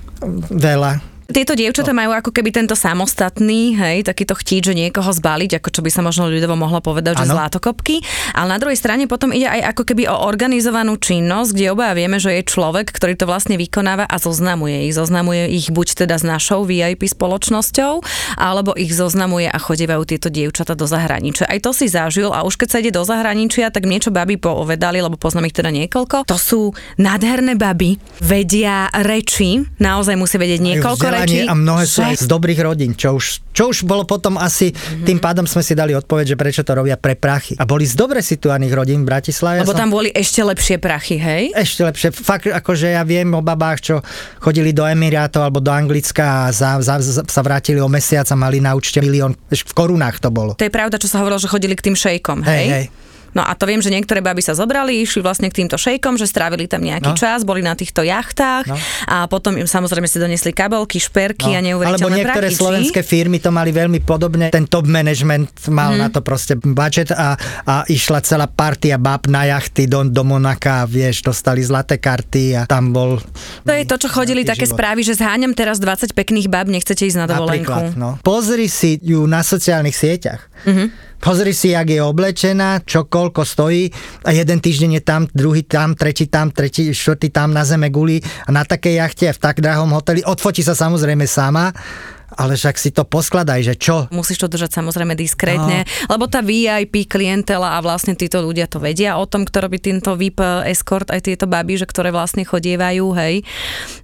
veľa. 0.50 1.13
Tieto 1.24 1.56
dievčatá 1.56 1.96
majú 1.96 2.12
ako 2.12 2.36
keby 2.36 2.52
tento 2.52 2.76
samostatný, 2.76 3.80
hej, 3.80 4.04
takýto 4.04 4.36
chtít, 4.36 4.68
že 4.68 4.76
niekoho 4.76 5.08
zbaliť, 5.08 5.56
ako 5.56 5.68
čo 5.72 5.80
by 5.80 5.88
sa 5.88 6.04
možno 6.04 6.28
ľudovo 6.28 6.52
mohlo 6.52 6.84
povedať, 6.84 7.24
že 7.24 7.32
Áno. 7.32 7.40
zlátokopky. 7.40 8.04
Ale 8.36 8.52
na 8.52 8.60
druhej 8.60 8.76
strane 8.76 9.08
potom 9.08 9.32
ide 9.32 9.48
aj 9.48 9.72
ako 9.72 9.88
keby 9.88 10.04
o 10.12 10.28
organizovanú 10.28 11.00
činnosť, 11.00 11.56
kde 11.56 11.72
obaja 11.72 11.96
vieme, 11.96 12.20
že 12.20 12.28
je 12.36 12.44
človek, 12.44 12.92
ktorý 12.92 13.16
to 13.16 13.24
vlastne 13.24 13.56
vykonáva 13.56 14.04
a 14.04 14.16
zoznamuje 14.20 14.84
ich. 14.84 14.92
Zoznamuje 14.92 15.48
ich 15.48 15.72
buď 15.72 16.04
teda 16.04 16.20
s 16.20 16.28
našou 16.28 16.68
VIP 16.68 17.08
spoločnosťou, 17.08 18.04
alebo 18.36 18.76
ich 18.76 18.92
zoznamuje 18.92 19.48
a 19.48 19.56
chodívajú 19.56 20.04
tieto 20.04 20.28
dievčata 20.28 20.76
do 20.76 20.84
zahraničia. 20.84 21.48
Aj 21.48 21.56
to 21.56 21.72
si 21.72 21.88
zažil 21.88 22.36
a 22.36 22.44
už 22.44 22.60
keď 22.60 22.68
sa 22.68 22.80
ide 22.84 22.92
do 22.92 23.00
zahraničia, 23.00 23.72
tak 23.72 23.88
niečo 23.88 24.12
baby 24.12 24.36
povedali, 24.36 25.00
lebo 25.00 25.16
poznám 25.16 25.48
ich 25.48 25.56
teda 25.56 25.72
niekoľko. 25.72 26.28
To 26.28 26.36
sú 26.36 26.76
nádherné 27.00 27.56
baby, 27.56 27.96
vedia 28.20 28.92
reči, 28.92 29.64
naozaj 29.80 30.20
musia 30.20 30.36
vedieť 30.36 30.60
niekoľko 30.60 31.13
vzdelanie 31.14 31.40
a 31.46 31.54
mnohé 31.54 31.84
sú 31.86 32.00
aj 32.02 32.16
z 32.20 32.26
dobrých 32.26 32.60
rodín, 32.66 32.92
čo 32.98 33.14
už, 33.14 33.54
čo 33.54 33.70
už 33.70 33.86
bolo 33.86 34.02
potom 34.02 34.34
asi, 34.36 34.74
mm-hmm. 34.74 35.06
tým 35.06 35.18
pádom 35.22 35.46
sme 35.46 35.62
si 35.62 35.78
dali 35.78 35.94
odpoveď, 35.94 36.34
že 36.34 36.36
prečo 36.36 36.62
to 36.66 36.74
robia 36.74 36.98
pre 36.98 37.14
prachy. 37.14 37.54
A 37.56 37.64
boli 37.64 37.86
z 37.86 37.94
dobre 37.94 38.20
situárnych 38.20 38.72
rodín 38.74 39.06
v 39.06 39.14
Bratislave. 39.14 39.62
Lebo 39.62 39.72
som- 39.72 39.86
tam 39.86 39.90
boli 39.94 40.10
ešte 40.10 40.42
lepšie 40.42 40.76
prachy, 40.82 41.16
hej? 41.16 41.54
ešte 41.54 41.86
lepšie. 41.86 42.08
Fakt, 42.10 42.50
akože 42.50 42.94
ja 42.94 43.02
viem 43.06 43.30
o 43.32 43.40
babách, 43.40 43.78
čo 43.80 43.94
chodili 44.42 44.74
do 44.74 44.82
Emirátov 44.84 45.46
alebo 45.46 45.62
do 45.62 45.70
Anglicka 45.70 46.48
a 46.48 46.52
za, 46.52 46.82
za, 46.82 46.98
za, 46.98 47.22
sa 47.24 47.42
vrátili 47.42 47.78
o 47.78 47.88
mesiac 47.88 48.26
a 48.28 48.36
mali 48.36 48.58
na 48.58 48.74
účte 48.74 48.98
milión, 48.98 49.38
v 49.48 49.74
korunách 49.74 50.18
to 50.18 50.28
bolo. 50.34 50.58
To 50.58 50.66
je 50.66 50.72
pravda, 50.72 50.98
čo 50.98 51.06
sa 51.06 51.22
hovorilo, 51.22 51.38
že 51.38 51.48
chodili 51.48 51.78
k 51.78 51.90
tým 51.90 51.96
šejkom, 51.96 52.42
hej? 52.42 52.54
Hej, 52.54 52.66
hej. 52.70 52.86
No 53.34 53.42
a 53.42 53.52
to 53.52 53.64
viem, 53.64 53.78
že 53.78 53.90
niektoré 53.90 54.18
baby 54.18 54.40
sa 54.40 54.54
zobrali, 54.54 54.98
išli 54.98 55.18
vlastne 55.18 55.46
k 55.46 55.60
týmto 55.60 55.74
šejkom, 55.74 56.14
že 56.14 56.24
strávili 56.24 56.64
tam 56.64 56.80
No. 56.80 56.88
nejaký 56.88 57.12
čas, 57.14 57.42
boli 57.42 57.60
na 57.60 57.72
týchto 57.72 58.00
jachtách 58.00 58.64
No. 58.64 58.78
a 59.04 59.26
potom 59.26 59.54
im 59.54 59.64
samozrejme 59.64 60.04
si 60.04 60.16
donesli 60.16 60.50
kabelky, 60.50 60.96
šperky 60.96 61.50
a 61.50 61.58
Alebo 61.58 61.66
neuveriteľné 61.68 62.16
niektoré 62.16 62.46
prachy, 62.46 62.54
či? 62.54 62.60
slovenské 62.60 63.00
firmy 63.00 63.38
to 63.38 63.50
mali 63.50 63.70
veľmi 63.70 64.00
podobne. 64.00 64.48
Ten 64.48 64.64
top 64.64 64.84
management 64.84 65.50
mal 65.68 65.92
mm. 65.92 65.98
na 65.98 66.08
to 66.08 66.20
proste 66.20 66.54
budget 66.56 67.10
a, 67.10 67.34
a 67.62 67.82
išla 67.84 68.20
celá 68.20 68.46
partia 68.46 68.94
bab 68.96 69.26
na 69.26 69.44
jachty 69.44 69.84
do, 69.84 70.04
do 70.04 70.22
Monaka, 70.22 70.84
vieš, 70.84 71.24
dostali 71.24 71.60
zlaté 71.60 71.98
karty 71.98 72.54
a 72.54 72.62
tam 72.64 72.90
bol... 72.90 73.18
To 73.62 73.72
je 73.72 73.82
to, 73.82 73.96
čo 73.96 74.08
chodili 74.08 74.42
také 74.42 74.64
život. 74.64 74.76
správy, 74.76 75.00
že 75.02 75.14
zháňam 75.14 75.52
teraz 75.52 75.76
20 75.76 76.12
pekných 76.12 76.46
bab, 76.46 76.66
nechcete 76.66 77.02
ísť 77.02 77.18
na 77.18 77.26
Napríklad, 77.26 77.90
dovolenku. 77.90 77.98
no. 77.98 78.16
Pozri 78.20 78.68
si 78.68 78.96
ju 78.96 79.24
na 79.24 79.40
sociálnych 79.40 79.92
sieťach. 79.92 80.46
Mm-hmm. 80.64 80.88
Pozri 81.18 81.50
si, 81.50 81.72
jak 81.72 81.88
je 81.88 82.04
oblečená, 82.04 82.84
čo 82.84 83.08
koľko 83.24 83.42
stojí 83.48 83.88
a 84.28 84.36
jeden 84.36 84.60
týždeň 84.60 85.00
je 85.00 85.02
tam, 85.02 85.24
druhý 85.32 85.64
tam, 85.64 85.96
tretí 85.96 86.28
tam, 86.28 86.52
tretí, 86.52 86.92
štvrtý 86.92 87.32
tam 87.32 87.56
na 87.56 87.64
zeme 87.64 87.88
guli 87.88 88.20
a 88.20 88.52
na 88.52 88.68
takej 88.68 89.00
jachte 89.00 89.32
v 89.32 89.38
tak 89.40 89.64
drahom 89.64 89.88
hoteli. 89.96 90.20
Odfotí 90.20 90.60
sa 90.60 90.76
samozrejme 90.76 91.24
sama, 91.24 91.72
ale 92.34 92.58
však 92.58 92.76
si 92.76 92.90
to 92.90 93.06
poskladaj, 93.06 93.62
že 93.62 93.74
čo? 93.78 94.10
Musíš 94.10 94.42
to 94.42 94.48
držať 94.50 94.76
samozrejme 94.82 95.14
diskrétne, 95.14 95.86
no. 95.86 96.18
lebo 96.18 96.26
tá 96.26 96.42
VIP 96.42 97.06
klientela 97.06 97.78
a 97.78 97.78
vlastne 97.80 98.18
títo 98.18 98.42
ľudia 98.42 98.66
to 98.66 98.82
vedia 98.82 99.16
o 99.16 99.24
tom, 99.24 99.46
kto 99.46 99.64
robí 99.64 99.78
týmto 99.78 100.18
VIP 100.18 100.42
escort, 100.66 101.08
aj 101.14 101.30
tieto 101.30 101.46
baby, 101.46 101.78
že 101.78 101.86
ktoré 101.86 102.10
vlastne 102.10 102.42
chodievajú, 102.42 103.06
hej. 103.14 103.46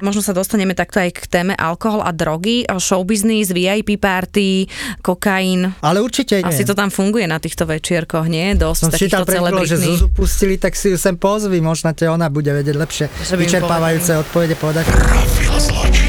Možno 0.01 0.23
sa 0.23 0.31
dostaneme 0.31 0.79
takto 0.79 1.03
aj 1.03 1.11
k 1.13 1.21
téme 1.27 1.55
alkohol 1.59 2.07
a 2.07 2.15
drogy, 2.15 2.65
showbiznis, 2.71 3.51
VIP 3.51 3.99
party, 3.99 4.71
kokain. 5.03 5.75
Ale 5.83 5.99
určite 6.01 6.41
nie. 6.41 6.47
Asi 6.47 6.63
to 6.63 6.79
tam 6.79 6.89
funguje 6.89 7.27
na 7.27 7.43
týchto 7.43 7.67
večierkoch, 7.67 8.31
nie? 8.31 8.55
Dosť 8.55 8.81
Som 8.81 8.91
takýchto 8.95 9.25
chvíľou, 9.27 9.67
že 9.67 9.77
celebritných. 9.77 9.99
Zuzu 9.99 10.09
pustili, 10.15 10.55
tak 10.57 10.79
si 10.79 10.95
ju 10.95 10.97
sem 10.97 11.19
pozvi, 11.19 11.59
možno 11.59 11.93
te 11.93 12.07
ona 12.07 12.31
bude 12.31 12.51
vedieť 12.55 12.77
lepšie 12.79 13.07
vyčerpávajúce 13.41 14.13
odpovede 14.21 14.55
povedať. 14.61 14.85
Profil 14.87 15.55
zločinov. 15.59 16.00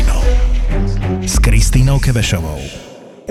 S 1.72 2.04
Kevešovou. 2.04 2.60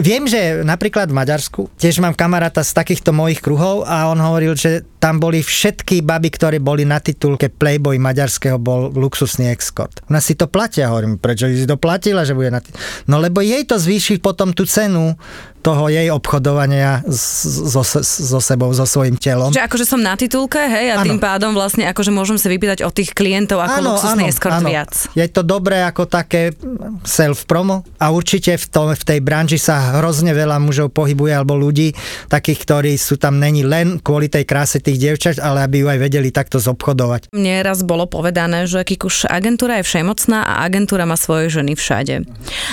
Viem, 0.00 0.24
že 0.24 0.64
napríklad 0.64 1.12
v 1.12 1.18
Maďarsku, 1.20 1.68
tiež 1.76 2.00
mám 2.00 2.16
kamaráta 2.16 2.64
z 2.64 2.72
takýchto 2.72 3.12
mojich 3.12 3.44
kruhov 3.44 3.84
a 3.84 4.08
on 4.08 4.16
hovoril, 4.16 4.56
že 4.56 4.80
tam 5.00 5.16
boli 5.16 5.40
všetky 5.40 6.04
baby, 6.04 6.28
ktoré 6.28 6.60
boli 6.60 6.84
na 6.84 7.00
titulke 7.00 7.48
Playboy 7.48 7.96
maďarského, 7.96 8.60
bol 8.60 8.92
luxusný 8.92 9.48
escort. 9.48 10.04
Ona 10.12 10.20
si 10.20 10.36
to 10.36 10.44
platia, 10.44 10.92
hovorím, 10.92 11.16
prečo 11.16 11.48
si 11.48 11.64
to 11.64 11.80
platila, 11.80 12.22
že 12.22 12.36
bude 12.36 12.52
na 12.52 12.60
tit- 12.60 12.76
No 13.08 13.16
lebo 13.16 13.40
jej 13.40 13.64
to 13.64 13.80
zvýši 13.80 14.20
potom 14.20 14.52
tú 14.52 14.68
cenu 14.68 15.16
toho 15.60 15.92
jej 15.92 16.08
obchodovania 16.08 17.04
so, 17.04 17.84
so, 17.84 18.40
sebou, 18.40 18.72
so 18.72 18.88
svojím 18.88 19.20
telom. 19.20 19.52
Že 19.52 19.68
akože 19.68 19.84
som 19.84 20.00
na 20.00 20.16
titulke, 20.16 20.56
hej, 20.56 20.96
a 20.96 21.04
Áno. 21.04 21.04
tým 21.04 21.20
pádom 21.20 21.52
vlastne 21.52 21.84
akože 21.84 22.08
môžem 22.08 22.40
sa 22.40 22.48
vypýtať 22.48 22.80
od 22.80 22.92
tých 22.96 23.12
klientov 23.12 23.60
ako 23.60 23.78
luxusný 23.92 24.32
escort 24.32 24.56
viac. 24.64 24.92
Je 25.12 25.28
to 25.28 25.44
dobré 25.44 25.84
ako 25.84 26.08
také 26.08 26.56
self-promo 27.04 27.84
a 28.00 28.08
určite 28.08 28.56
v, 28.56 28.66
tom, 28.72 28.88
v 28.96 29.04
tej 29.04 29.20
branži 29.20 29.60
sa 29.60 30.00
hrozne 30.00 30.32
veľa 30.32 30.56
mužov 30.60 30.96
pohybuje 30.96 31.32
alebo 31.36 31.60
ľudí, 31.60 31.92
takých, 32.32 32.58
ktorí 32.64 32.92
sú 32.96 33.20
tam 33.20 33.36
není 33.36 33.60
len 33.60 34.00
kvôli 34.00 34.32
tej 34.32 34.48
kráse 34.48 34.80
tých 34.90 34.98
dievčat, 34.98 35.38
ale 35.38 35.62
aby 35.62 35.82
ju 35.82 35.86
aj 35.86 35.98
vedeli 36.02 36.34
takto 36.34 36.58
zobchodovať. 36.58 37.30
Mne 37.30 37.62
raz 37.62 37.86
bolo 37.86 38.10
povedané, 38.10 38.66
že 38.66 38.82
Kikuš 38.82 39.30
agentúra 39.30 39.78
je 39.78 39.86
všemocná 39.86 40.42
a 40.42 40.66
agentúra 40.66 41.06
má 41.06 41.14
svoje 41.14 41.46
ženy 41.54 41.78
všade. 41.78 42.26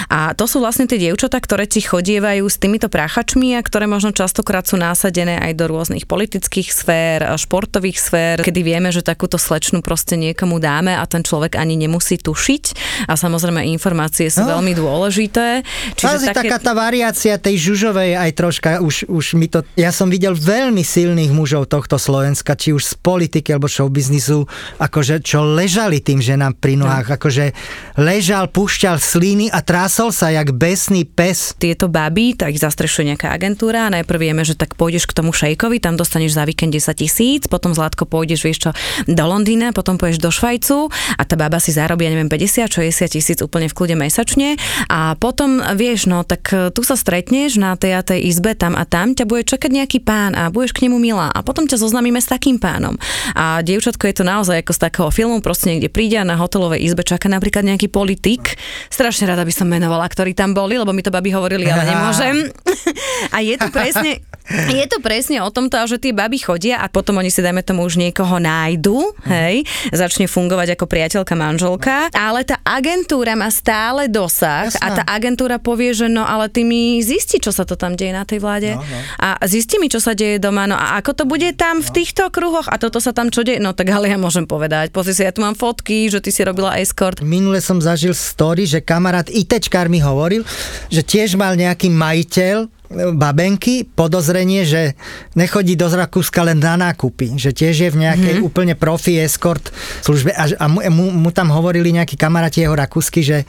A 0.09 0.33
to 0.33 0.49
sú 0.49 0.57
vlastne 0.57 0.89
tie 0.89 0.97
dievčatá, 0.97 1.37
ktoré 1.37 1.69
ti 1.69 1.85
chodievajú 1.85 2.41
s 2.49 2.57
týmito 2.57 2.89
práchačmi 2.89 3.53
a 3.53 3.61
ktoré 3.61 3.85
možno 3.85 4.09
častokrát 4.09 4.65
sú 4.65 4.81
násadené 4.81 5.37
aj 5.37 5.53
do 5.53 5.69
rôznych 5.69 6.09
politických 6.09 6.73
sfér, 6.73 7.37
športových 7.37 7.97
sfér, 8.01 8.35
kedy 8.41 8.65
vieme, 8.65 8.89
že 8.89 9.05
takúto 9.05 9.37
slečnu 9.37 9.85
proste 9.85 10.17
niekomu 10.17 10.57
dáme 10.57 10.97
a 10.97 11.05
ten 11.05 11.21
človek 11.21 11.53
ani 11.59 11.77
nemusí 11.77 12.17
tušiť. 12.17 12.63
A 13.05 13.13
samozrejme 13.13 13.61
informácie 13.69 14.33
sú 14.33 14.41
No. 14.47 14.57
veľmi 14.57 14.73
dôležité. 14.79 15.61
Čiže 15.99 16.31
také... 16.31 16.47
taká 16.47 16.57
tá 16.63 16.71
variácia 16.71 17.35
tej 17.35 17.59
žužovej 17.59 18.15
aj 18.15 18.31
troška, 18.31 18.69
už, 18.79 19.11
už 19.11 19.35
mi 19.35 19.51
to... 19.51 19.61
Ja 19.75 19.91
som 19.91 20.07
videl 20.07 20.31
veľmi 20.31 20.81
silných 20.81 21.35
mužov 21.35 21.67
tohto 21.67 21.99
Slovenska, 22.07 22.55
či 22.55 22.71
už 22.71 22.83
z 22.87 22.93
politiky 23.03 23.51
alebo 23.51 23.67
showbiznisu, 23.67 24.47
akože 24.79 25.19
čo 25.19 25.43
ležali 25.43 25.99
tým 25.99 26.23
ženám 26.23 26.55
pri 26.55 26.79
nohách, 26.79 27.11
no. 27.11 27.15
akože 27.19 27.51
ležal, 27.99 28.47
pušťal 28.47 28.95
sliny 28.95 29.51
a 29.51 29.59
trásol 29.59 30.15
sa 30.15 30.31
jak 30.31 30.55
besný 30.55 31.03
pes. 31.03 31.51
tieto 31.59 31.91
baby, 31.91 32.39
tak 32.39 32.55
ich 32.55 32.63
zastrešuje 32.63 33.11
nejaká 33.11 33.35
agentúra. 33.35 33.91
Najprv 33.91 34.19
vieme, 34.23 34.47
že 34.47 34.55
tak 34.55 34.79
pôjdeš 34.79 35.03
k 35.03 35.19
tomu 35.19 35.35
šejkovi, 35.35 35.83
tam 35.83 35.99
dostaneš 35.99 36.39
za 36.39 36.47
víkend 36.47 36.71
10 36.71 36.95
tisíc, 36.95 37.43
potom 37.51 37.75
Zlatko 37.75 38.07
pôjdeš, 38.07 38.47
vieš 38.47 38.59
čo, 38.63 38.71
do 39.03 39.25
Londýna, 39.27 39.75
potom 39.75 39.99
pôjdeš 39.99 40.23
do 40.23 40.31
Švajcu 40.31 40.87
a 41.19 41.21
tá 41.27 41.35
baba 41.35 41.59
si 41.59 41.75
zarobí, 41.75 42.07
ja 42.07 42.15
neviem, 42.15 42.31
50, 42.31 42.71
60 42.71 43.11
tisíc 43.11 43.37
úplne 43.43 43.67
v 43.67 43.75
kľude 43.75 43.99
mesačne 43.99 44.55
a 44.87 45.19
potom, 45.19 45.59
vieš, 45.75 46.07
no 46.07 46.23
tak 46.23 46.47
e, 46.55 46.71
tu 46.71 46.87
sa 46.87 46.95
stretneš 46.95 47.59
na 47.59 47.75
tej 47.75 47.99
a 47.99 48.01
tej 48.05 48.31
izbe 48.31 48.55
tam 48.55 48.77
a 48.77 48.87
tam, 48.87 49.11
ťa 49.11 49.27
bude 49.27 49.43
čakať 49.43 49.71
nejaký 49.73 49.99
pán 49.99 50.37
a 50.37 50.47
budeš 50.53 50.71
k 50.77 50.87
nemu 50.87 51.01
milá 51.01 51.27
a 51.33 51.39
potom 51.41 51.65
ťa 51.65 51.81
zoznamíme 51.97 52.21
s 52.21 52.29
takým 52.29 52.61
pánom. 52.61 52.93
A 53.33 53.65
dievčatko 53.65 54.05
je 54.05 54.21
to 54.21 54.21
naozaj 54.21 54.61
ako 54.61 54.69
z 54.69 54.79
takého 54.85 55.09
filmu, 55.09 55.41
proste 55.41 55.73
niekde 55.73 55.89
príde 55.89 56.21
a 56.21 56.21
na 56.21 56.37
hotelovej 56.37 56.85
izbe 56.85 57.01
čaká 57.01 57.25
napríklad 57.25 57.65
nejaký 57.65 57.89
politik. 57.89 58.53
Strašne 58.93 59.25
rada 59.25 59.41
by 59.41 59.49
som 59.49 59.65
menovala, 59.65 60.05
ktorí 60.05 60.37
tam 60.37 60.53
boli, 60.53 60.77
lebo 60.77 60.93
mi 60.93 61.01
to 61.01 61.09
baby 61.09 61.33
hovorili, 61.33 61.65
ale 61.65 61.87
nemôžem. 61.97 62.53
A 63.35 63.41
je 63.41 63.57
to 63.57 63.73
presne, 63.73 64.21
je 64.69 64.85
to 64.85 65.01
presne 65.01 65.41
o 65.41 65.49
tomto, 65.49 65.73
že 65.89 65.97
tie 65.97 66.13
baby 66.13 66.37
chodia 66.37 66.79
a 66.79 66.87
potom 66.87 67.17
oni 67.17 67.33
si, 67.33 67.41
dajme 67.41 67.65
tomu, 67.65 67.83
už 67.83 67.99
niekoho 67.99 68.37
nájdu, 68.39 69.11
hej, 69.27 69.65
začne 69.89 70.29
fungovať 70.29 70.77
ako 70.77 70.85
priateľka, 70.85 71.33
manželka, 71.35 72.07
ale 72.13 72.45
tá 72.47 72.61
agentúra 72.63 73.33
má 73.35 73.49
stále 73.51 74.07
dosah 74.07 74.69
Jasná. 74.69 74.79
a 74.79 74.87
tá 75.01 75.03
agentúra 75.09 75.57
povie, 75.59 75.91
že 75.91 76.07
no 76.07 76.23
ale 76.23 76.47
ty 76.47 76.61
mi 76.63 77.01
zisti, 77.01 77.41
čo 77.41 77.51
sa 77.51 77.67
to 77.67 77.75
tam 77.75 77.97
deje 77.97 78.13
na 78.13 78.23
tej 78.23 78.39
vláde 78.39 78.69
No, 78.77 78.83
no. 78.83 78.99
a 79.21 79.39
zisti 79.47 79.79
mi, 79.79 79.87
čo 79.87 79.97
sa 79.97 80.11
deje 80.13 80.37
doma, 80.37 80.67
no 80.67 80.75
a 80.75 80.99
ako 80.99 81.11
to 81.13 81.23
bude 81.27 81.47
tam 81.55 81.79
v 81.79 81.86
týchto 81.93 82.27
kruhoch 82.33 82.67
a 82.71 82.79
toto 82.79 82.97
sa 82.97 83.11
tam 83.11 83.29
čo 83.33 83.43
deje, 83.43 83.59
no 83.59 83.73
tak 83.73 83.91
ale 83.91 84.11
ja 84.11 84.17
môžem 84.19 84.45
povedať, 84.45 84.91
pozri 84.93 85.13
si, 85.13 85.23
ja 85.25 85.33
tu 85.33 85.43
mám 85.43 85.57
fotky, 85.57 86.07
že 86.07 86.23
ty 86.23 86.31
si 86.31 86.41
robila 86.45 86.77
escort. 86.79 87.19
Minule 87.21 87.59
som 87.59 87.81
zažil 87.81 88.15
story, 88.15 88.69
že 88.69 88.83
kamarát 88.83 89.27
ITčkár 89.27 89.91
mi 89.91 90.01
hovoril, 90.01 90.47
že 90.87 91.01
tiež 91.01 91.35
mal 91.39 91.57
nejaký 91.57 91.91
majiteľ 91.91 92.57
e, 92.63 92.67
babenky 93.15 93.87
podozrenie, 93.87 94.63
že 94.63 94.93
nechodí 95.37 95.75
do 95.75 95.87
Rakúska 95.87 96.45
len 96.45 96.61
na 96.61 96.77
nákupy, 96.77 97.39
že 97.39 97.51
tiež 97.51 97.75
je 97.75 97.89
v 97.89 98.01
nejakej 98.05 98.33
mm-hmm. 98.37 98.47
úplne 98.47 98.73
profi 98.77 99.17
escort 99.17 99.71
službe 100.03 100.31
a, 100.35 100.45
a 100.57 100.65
mu, 100.69 100.79
mu, 100.91 101.05
mu 101.09 101.29
tam 101.33 101.49
hovorili 101.49 101.95
nejakí 101.95 102.15
kamaráti 102.15 102.63
jeho 102.63 102.75
rakúsky, 102.75 103.23
že 103.23 103.47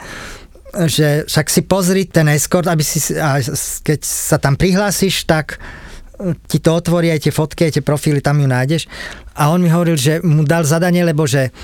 že 0.68 1.24
však 1.24 1.46
si 1.48 1.64
pozri 1.64 2.04
ten 2.04 2.28
escort, 2.28 2.68
aby 2.68 2.84
si, 2.84 3.16
a 3.16 3.40
keď 3.80 4.00
sa 4.04 4.36
tam 4.36 4.52
prihlásiš, 4.52 5.24
tak 5.24 5.56
ti 6.50 6.58
to 6.58 6.70
otvorí 6.74 7.14
aj 7.14 7.28
tie 7.28 7.32
fotky, 7.32 7.70
aj 7.70 7.72
tie 7.78 7.84
profily, 7.84 8.18
tam 8.18 8.42
ju 8.42 8.48
nájdeš. 8.50 8.90
A 9.38 9.54
on 9.54 9.62
mi 9.62 9.70
hovoril, 9.70 9.94
že 9.94 10.18
mu 10.26 10.42
dal 10.42 10.66
zadanie, 10.66 11.06
lebo 11.06 11.24
že 11.24 11.54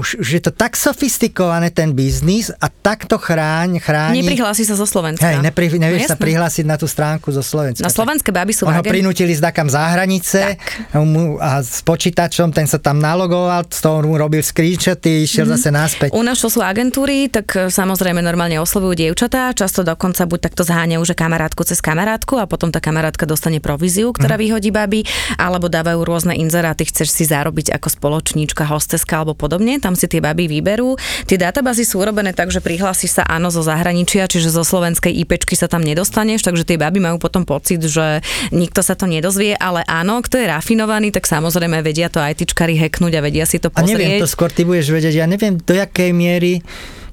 už, 0.00 0.16
už 0.16 0.28
je 0.32 0.42
to 0.42 0.50
tak 0.50 0.72
sofistikované 0.74 1.68
ten 1.68 1.92
biznis 1.92 2.48
a 2.50 2.66
takto 2.66 3.20
chráň, 3.20 3.76
chráni... 3.78 4.24
Neprihlási 4.24 4.64
sa 4.64 4.72
zo 4.72 4.88
Slovenska. 4.88 5.20
Hej, 5.22 5.44
nepri, 5.44 5.68
nevieš 5.68 6.08
No 6.08 6.10
sa 6.10 6.16
prihlásiť 6.16 6.64
na 6.64 6.80
tú 6.80 6.88
stránku 6.88 7.28
zo 7.28 7.44
Slovenska. 7.44 7.84
Na 7.84 7.92
slovenské 7.92 8.32
baby 8.32 8.56
sú 8.56 8.64
On 8.64 8.72
ho 8.72 8.80
agent- 8.80 8.90
prinútili 8.90 9.36
ísť 9.36 9.44
takam 9.44 9.68
za 9.68 9.84
hranice 9.92 10.56
a 10.90 10.98
mu- 10.98 11.36
a 11.36 11.60
s 11.60 11.84
počítačom, 11.84 12.50
ten 12.50 12.64
sa 12.64 12.80
tam 12.80 12.96
nalogoval, 12.96 13.68
z 13.68 13.80
toho 13.80 14.00
mu 14.02 14.16
robil 14.16 14.40
screenshoty, 14.40 15.28
išiel 15.28 15.44
mm-hmm. 15.44 15.60
zase 15.60 15.68
naspäť. 15.68 16.08
U 16.16 16.24
nás, 16.24 16.40
čo 16.40 16.48
sú 16.48 16.64
agentúry, 16.64 17.28
tak 17.28 17.46
e, 17.52 17.68
samozrejme 17.68 18.24
normálne 18.24 18.56
oslovujú 18.56 18.96
dievčatá, 18.96 19.52
často 19.52 19.84
dokonca 19.84 20.24
buď 20.24 20.38
takto 20.48 20.62
zháňajú, 20.64 21.02
že 21.04 21.12
kamarátku 21.12 21.60
cez 21.62 21.78
kamarátku 21.78 22.40
a 22.40 22.48
potom 22.48 22.72
tá 22.72 22.80
kamarátka 22.80 23.28
dostane 23.28 23.60
províziu, 23.60 24.08
ktorá 24.10 24.34
Mhm. 24.34 24.42
vyhodí 24.42 24.70
baby, 24.72 25.00
alebo 25.36 25.68
dávajú 25.68 26.00
rôzne 26.00 26.32
inzeráty, 26.34 26.88
chceš 26.88 27.12
si 27.12 27.24
zarobiť 27.26 27.74
ako 27.74 27.88
spoločníčka, 27.90 28.64
hosteska 28.64 29.20
alebo 29.20 29.34
podobne, 29.34 29.76
tam 29.90 29.98
si 29.98 30.06
tie 30.06 30.22
baby 30.22 30.46
vyberú. 30.46 30.94
Tie 31.26 31.34
databázy 31.34 31.82
sú 31.82 31.98
urobené 31.98 32.30
tak, 32.30 32.54
že 32.54 32.62
prihlásiš 32.62 33.18
sa 33.18 33.22
áno 33.26 33.50
zo 33.50 33.66
zahraničia, 33.66 34.30
čiže 34.30 34.54
zo 34.54 34.62
slovenskej 34.62 35.10
IPčky 35.26 35.58
sa 35.58 35.66
tam 35.66 35.82
nedostaneš, 35.82 36.46
takže 36.46 36.62
tie 36.62 36.78
baby 36.78 37.02
majú 37.02 37.18
potom 37.18 37.42
pocit, 37.42 37.82
že 37.82 38.22
nikto 38.54 38.86
sa 38.86 38.94
to 38.94 39.10
nedozvie, 39.10 39.58
ale 39.58 39.82
áno, 39.90 40.22
kto 40.22 40.38
je 40.38 40.46
rafinovaný, 40.46 41.10
tak 41.10 41.26
samozrejme 41.26 41.82
vedia 41.82 42.06
to 42.06 42.22
ITčkari 42.22 42.78
hacknúť 42.78 43.18
a 43.18 43.20
vedia 43.26 43.42
si 43.50 43.58
to 43.58 43.74
A 43.74 43.82
pozrieť. 43.82 43.98
neviem, 43.98 44.22
to 44.22 44.30
skôr 44.30 44.54
ty 44.54 44.62
budeš 44.62 44.94
vedieť, 44.94 45.18
ja 45.18 45.26
neviem, 45.26 45.58
do 45.58 45.74
jakej 45.74 46.14
miery 46.14 46.62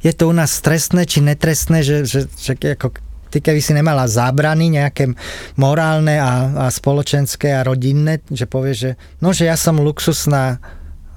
je 0.05 0.13
to 0.13 0.29
u 0.29 0.33
nás 0.37 0.61
trestné 0.61 1.09
či 1.09 1.25
netrestné, 1.25 1.81
že, 1.81 2.05
že, 2.05 2.29
že 2.29 2.53
ako 2.53 2.93
ty 3.33 3.41
keby 3.41 3.59
si 3.59 3.73
nemala 3.73 4.07
zábrany 4.07 4.71
nejaké 4.71 5.11
morálne 5.59 6.15
a, 6.21 6.65
a 6.65 6.65
spoločenské 6.71 7.51
a 7.51 7.65
rodinné, 7.65 8.23
že 8.29 8.47
povieš, 8.47 8.77
že 8.77 8.91
no, 9.19 9.33
že 9.35 9.49
ja 9.49 9.57
som 9.59 9.81
luxusná 9.81 10.61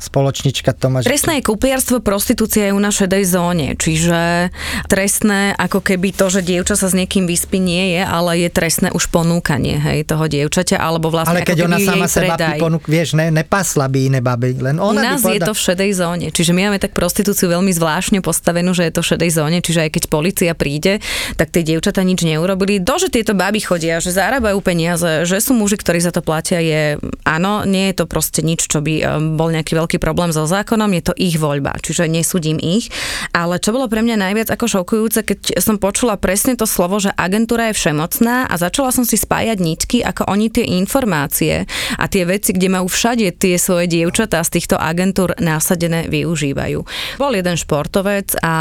spoločnička 0.00 0.72
Tomáš. 0.72 1.04
Trestné 1.04 1.38
je 1.38 1.46
kúpliarstvo, 1.46 2.00
prostitúcia 2.00 2.68
je 2.68 2.72
u 2.72 2.80
nás 2.80 2.96
šedej 2.96 3.24
zóne, 3.28 3.68
čiže 3.76 4.50
trestné 4.88 5.52
ako 5.54 5.84
keby 5.84 6.16
to, 6.16 6.32
že 6.32 6.40
dievča 6.40 6.74
sa 6.74 6.88
s 6.88 6.96
niekým 6.96 7.28
vyspí 7.28 7.60
nie 7.60 7.94
je, 7.94 8.02
ale 8.02 8.40
je 8.40 8.48
trestné 8.48 8.88
už 8.96 9.12
ponúkanie 9.12 9.76
hej, 9.76 10.08
toho 10.08 10.24
dievčaťa, 10.24 10.80
alebo 10.80 11.12
vlastne 11.12 11.44
Ale 11.44 11.46
keď 11.46 11.68
ona 11.68 11.78
sama 11.78 12.08
seba 12.08 12.34
predaj. 12.34 12.58
ponúk, 12.58 12.84
vieš, 12.88 13.12
ne, 13.12 13.28
nepasla 13.28 13.86
by 13.92 13.98
iné 14.08 14.20
baby, 14.24 14.56
len 14.56 14.80
U 14.80 14.96
ona 14.96 15.14
nás 15.14 15.20
by 15.20 15.36
je 15.36 15.40
to 15.44 15.54
v 15.54 15.60
šedej 15.60 15.90
zóne, 15.92 16.26
čiže 16.32 16.56
my 16.56 16.72
máme 16.72 16.80
tak 16.80 16.96
prostitúciu 16.96 17.52
veľmi 17.52 17.70
zvláštne 17.76 18.24
postavenú, 18.24 18.72
že 18.72 18.88
je 18.88 18.92
to 18.96 19.04
v 19.04 19.08
šedej 19.14 19.30
zóne, 19.36 19.58
čiže 19.60 19.84
aj 19.84 19.90
keď 19.92 20.02
policia 20.08 20.52
príde, 20.56 21.04
tak 21.36 21.52
tie 21.52 21.60
dievčatá 21.60 22.00
nič 22.00 22.24
neurobili. 22.24 22.80
To, 22.80 22.96
že 22.96 23.12
tieto 23.12 23.36
baby 23.36 23.60
chodia, 23.60 24.00
že 24.00 24.16
zarábajú 24.16 24.58
peniaze, 24.64 25.28
že 25.28 25.38
sú 25.42 25.52
muži, 25.52 25.76
ktorí 25.76 26.00
za 26.00 26.10
to 26.14 26.24
platia, 26.24 26.58
je 26.62 26.96
áno, 27.26 27.66
nie 27.66 27.92
je 27.92 28.02
to 28.02 28.04
proste 28.08 28.40
nič, 28.40 28.70
čo 28.70 28.80
by 28.80 28.94
um, 29.02 29.36
bol 29.36 29.50
nejaký 29.50 29.74
veľký 29.74 29.89
problém 29.98 30.30
so 30.30 30.44
zákonom, 30.44 30.92
je 30.94 31.02
to 31.10 31.14
ich 31.16 31.40
voľba, 31.40 31.80
čiže 31.80 32.06
nesúdim 32.06 32.60
ich. 32.60 32.92
Ale 33.32 33.58
čo 33.58 33.72
bolo 33.72 33.88
pre 33.88 34.04
mňa 34.04 34.20
najviac 34.20 34.48
ako 34.52 34.84
šokujúce, 34.84 35.24
keď 35.24 35.58
som 35.58 35.80
počula 35.80 36.20
presne 36.20 36.54
to 36.54 36.68
slovo, 36.68 37.00
že 37.00 37.10
agentúra 37.16 37.72
je 37.72 37.78
všemocná 37.80 38.46
a 38.46 38.54
začala 38.60 38.92
som 38.92 39.08
si 39.08 39.16
spájať 39.16 39.58
nitky, 39.58 39.98
ako 40.04 40.28
oni 40.28 40.52
tie 40.52 40.66
informácie 40.76 41.64
a 41.96 42.04
tie 42.06 42.28
veci, 42.28 42.52
kde 42.52 42.68
majú 42.68 42.86
všade 42.86 43.32
tie 43.40 43.56
svoje 43.56 43.88
dievčatá 43.88 44.44
z 44.44 44.60
týchto 44.60 44.76
agentúr 44.76 45.32
násadené 45.40 46.12
využívajú. 46.12 46.84
Bol 47.16 47.32
jeden 47.32 47.56
športovec 47.56 48.36
a 48.44 48.54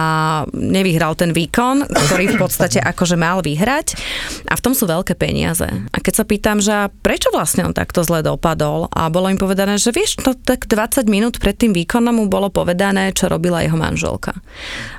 nevyhral 0.56 1.20
ten 1.20 1.36
výkon, 1.36 1.84
ktorý 1.90 2.38
v 2.38 2.40
podstate 2.40 2.80
akože 2.80 3.20
mal 3.20 3.44
vyhrať 3.44 4.00
a 4.48 4.54
v 4.56 4.64
tom 4.64 4.72
sú 4.72 4.88
veľké 4.88 5.20
peniaze. 5.20 5.68
A 5.68 5.98
keď 6.00 6.14
sa 6.22 6.26
pýtam, 6.26 6.64
že 6.64 6.88
prečo 7.04 7.34
vlastne 7.36 7.68
on 7.68 7.76
takto 7.76 8.06
zle 8.06 8.24
dopadol 8.24 8.88
a 8.94 9.12
bolo 9.12 9.28
im 9.28 9.36
povedané, 9.36 9.76
že 9.76 9.92
vieš, 9.92 10.22
to 10.24 10.32
tak 10.38 10.70
20 10.72 11.10
minút 11.12 11.19
pred 11.28 11.56
tým 11.60 11.76
výkonom 11.76 12.16
mu 12.16 12.26
bolo 12.32 12.48
povedané, 12.48 13.12
čo 13.12 13.28
robila 13.28 13.60
jeho 13.60 13.76
manželka. 13.76 14.32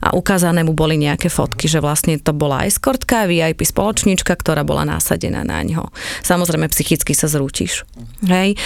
A 0.05 0.13
ukázané 0.13 0.61
mu 0.61 0.77
boli 0.77 1.01
nejaké 1.01 1.33
fotky, 1.33 1.67
že 1.67 1.81
vlastne 1.81 2.21
to 2.21 2.37
bola 2.37 2.69
eskortka, 2.69 3.25
VIP 3.25 3.65
spoločníčka, 3.65 4.37
ktorá 4.37 4.61
bola 4.61 4.85
násadená 4.85 5.41
na 5.41 5.65
ňo. 5.65 5.89
Samozrejme, 6.21 6.69
psychicky 6.69 7.17
sa 7.17 7.31
zrútiš. 7.31 7.89
Hej. 8.21 8.57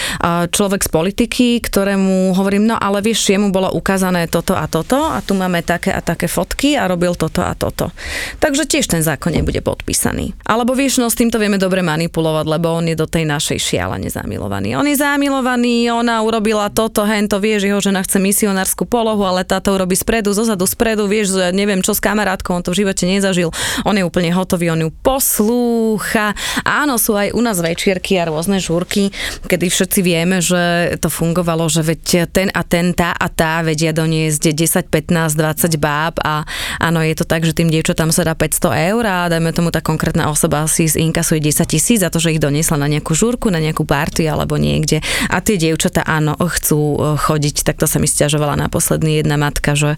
Človek 0.51 0.83
z 0.83 0.89
politiky, 0.91 1.47
ktorému 1.63 2.35
hovorím, 2.35 2.67
no 2.67 2.75
ale 2.75 2.99
vieš, 2.99 3.31
jemu 3.31 3.55
bolo 3.55 3.71
ukázané 3.71 4.27
toto 4.27 4.51
a 4.51 4.67
toto 4.67 4.99
a 4.99 5.23
tu 5.23 5.31
máme 5.31 5.63
také 5.63 5.95
a 5.95 6.03
také 6.03 6.27
fotky 6.27 6.75
a 6.75 6.91
robil 6.91 7.15
toto 7.15 7.39
a 7.39 7.55
toto. 7.55 7.95
Takže 8.43 8.67
tiež 8.67 8.91
ten 8.91 8.99
zákon 8.99 9.31
nebude 9.31 9.63
podpísaný. 9.63 10.35
Alebo 10.43 10.75
vieš, 10.75 10.99
no 10.99 11.07
s 11.07 11.15
týmto 11.15 11.39
vieme 11.39 11.55
dobre 11.55 11.79
manipulovať, 11.79 12.45
lebo 12.51 12.67
on 12.75 12.91
je 12.91 12.99
do 12.99 13.07
tej 13.07 13.23
našej 13.23 13.59
šialene 13.63 14.11
zamilovaný. 14.11 14.75
On 14.75 14.83
je 14.83 14.99
zamilovaný, 14.99 15.87
ona 15.87 16.19
urobila 16.19 16.67
toto, 16.67 17.07
hento, 17.07 17.39
vieš, 17.39 17.63
jeho 17.71 17.79
žena 17.79 18.03
chce 18.03 18.19
misionárskú 18.19 18.83
polohu, 18.83 19.23
ale 19.23 19.47
táto 19.47 19.71
robí 19.79 19.95
spredu, 19.95 20.35
zozadu, 20.35 20.67
spredu, 20.67 21.07
vieš, 21.07 21.55
neviem 21.55 21.79
čo 21.79 21.95
s 21.95 22.03
kamarátkou, 22.03 22.59
on 22.59 22.63
to 22.65 22.75
v 22.75 22.83
živote 22.83 23.07
nezažil. 23.07 23.55
On 23.87 23.95
je 23.95 24.03
úplne 24.03 24.35
hotový, 24.35 24.75
on 24.75 24.83
ju 24.83 24.91
poslúcha. 24.91 26.35
Áno, 26.67 26.99
sú 26.99 27.15
aj 27.15 27.31
u 27.31 27.39
nás 27.39 27.63
večierky 27.63 28.19
a 28.19 28.27
rôzne 28.27 28.59
žúrky, 28.59 29.15
kedy 29.45 29.69
všetci 29.69 29.99
vieme, 30.01 30.41
že 30.41 30.95
to 30.99 31.07
fungovalo, 31.07 31.69
že 31.69 31.85
veď 31.85 32.29
ten 32.29 32.49
a 32.51 32.65
ten, 32.65 32.91
tá 32.91 33.13
a 33.13 33.29
tá 33.29 33.61
vedia 33.61 33.93
doniesť 33.93 34.51
10, 34.51 34.89
15, 34.89 35.37
20 35.37 35.77
báb 35.77 36.17
a 36.25 36.43
áno, 36.81 36.99
je 37.05 37.15
to 37.15 37.25
tak, 37.25 37.45
že 37.45 37.53
tým 37.53 37.69
dievčatám 37.69 38.09
sa 38.09 38.25
dá 38.25 38.33
500 38.33 38.91
eur 38.91 39.03
a 39.05 39.17
dajme 39.29 39.53
tomu 39.53 39.69
tá 39.69 39.79
konkrétna 39.79 40.27
osoba 40.33 40.65
si 40.65 40.89
inkasuje 40.89 41.39
10 41.39 41.65
tisíc 41.69 42.01
za 42.01 42.09
to, 42.09 42.17
že 42.17 42.35
ich 42.35 42.41
doniesla 42.41 42.81
na 42.81 42.89
nejakú 42.89 43.13
žúrku, 43.13 43.53
na 43.53 43.61
nejakú 43.61 43.85
party 43.85 44.25
alebo 44.25 44.57
niekde. 44.57 44.99
A 45.29 45.39
tie 45.39 45.55
dievčatá 45.55 46.01
áno, 46.03 46.33
chcú 46.35 46.97
e, 46.97 46.97
chodiť, 47.15 47.63
tak 47.63 47.77
to 47.79 47.87
sa 47.87 48.01
mi 48.01 48.09
stiažovala 48.09 48.57
naposledný 48.57 49.21
jedna 49.21 49.37
matka, 49.37 49.77
že 49.77 49.95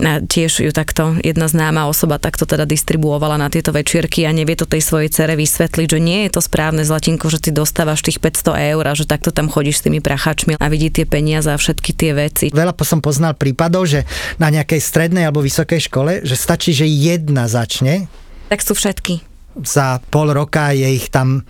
e, 0.00 0.24
tiež 0.24 0.64
ju 0.64 0.72
takto 0.72 1.14
jedna 1.20 1.46
známa 1.46 1.86
osoba 1.86 2.16
takto 2.16 2.48
teda 2.48 2.64
distribuovala 2.64 3.36
na 3.36 3.52
tieto 3.52 3.70
večierky 3.70 4.24
a 4.24 4.32
nevie 4.32 4.56
to 4.56 4.64
tej 4.64 4.80
svojej 4.80 5.10
cere 5.12 5.34
vysvetliť, 5.36 5.86
že 5.86 6.00
nie 6.00 6.26
je 6.26 6.30
to 6.34 6.40
správne 6.40 6.82
zlatinko, 6.82 7.28
že 7.28 7.48
ty 7.48 7.50
dostávaš 7.52 8.00
tých 8.02 8.18
500 8.18 8.74
eur 8.74 8.77
a 8.86 8.94
že 8.94 9.08
takto 9.08 9.34
tam 9.34 9.50
chodíš 9.50 9.82
s 9.82 9.84
tými 9.88 9.98
prachačmi 9.98 10.54
a 10.54 10.66
vidí 10.70 10.92
tie 10.92 11.08
peniaze 11.08 11.50
a 11.50 11.58
všetky 11.58 11.90
tie 11.96 12.12
veci. 12.14 12.46
Veľa 12.54 12.76
som 12.86 13.02
poznal 13.02 13.34
prípadov, 13.34 13.90
že 13.90 14.06
na 14.38 14.52
nejakej 14.52 14.78
strednej 14.78 15.26
alebo 15.26 15.42
vysokej 15.42 15.90
škole, 15.90 16.12
že 16.22 16.38
stačí, 16.38 16.70
že 16.70 16.86
jedna 16.86 17.50
začne. 17.50 18.06
Tak 18.48 18.60
sú 18.62 18.78
všetky. 18.78 19.24
Za 19.64 19.98
pol 20.12 20.30
roka 20.30 20.70
je 20.70 20.86
ich 20.86 21.10
tam, 21.10 21.42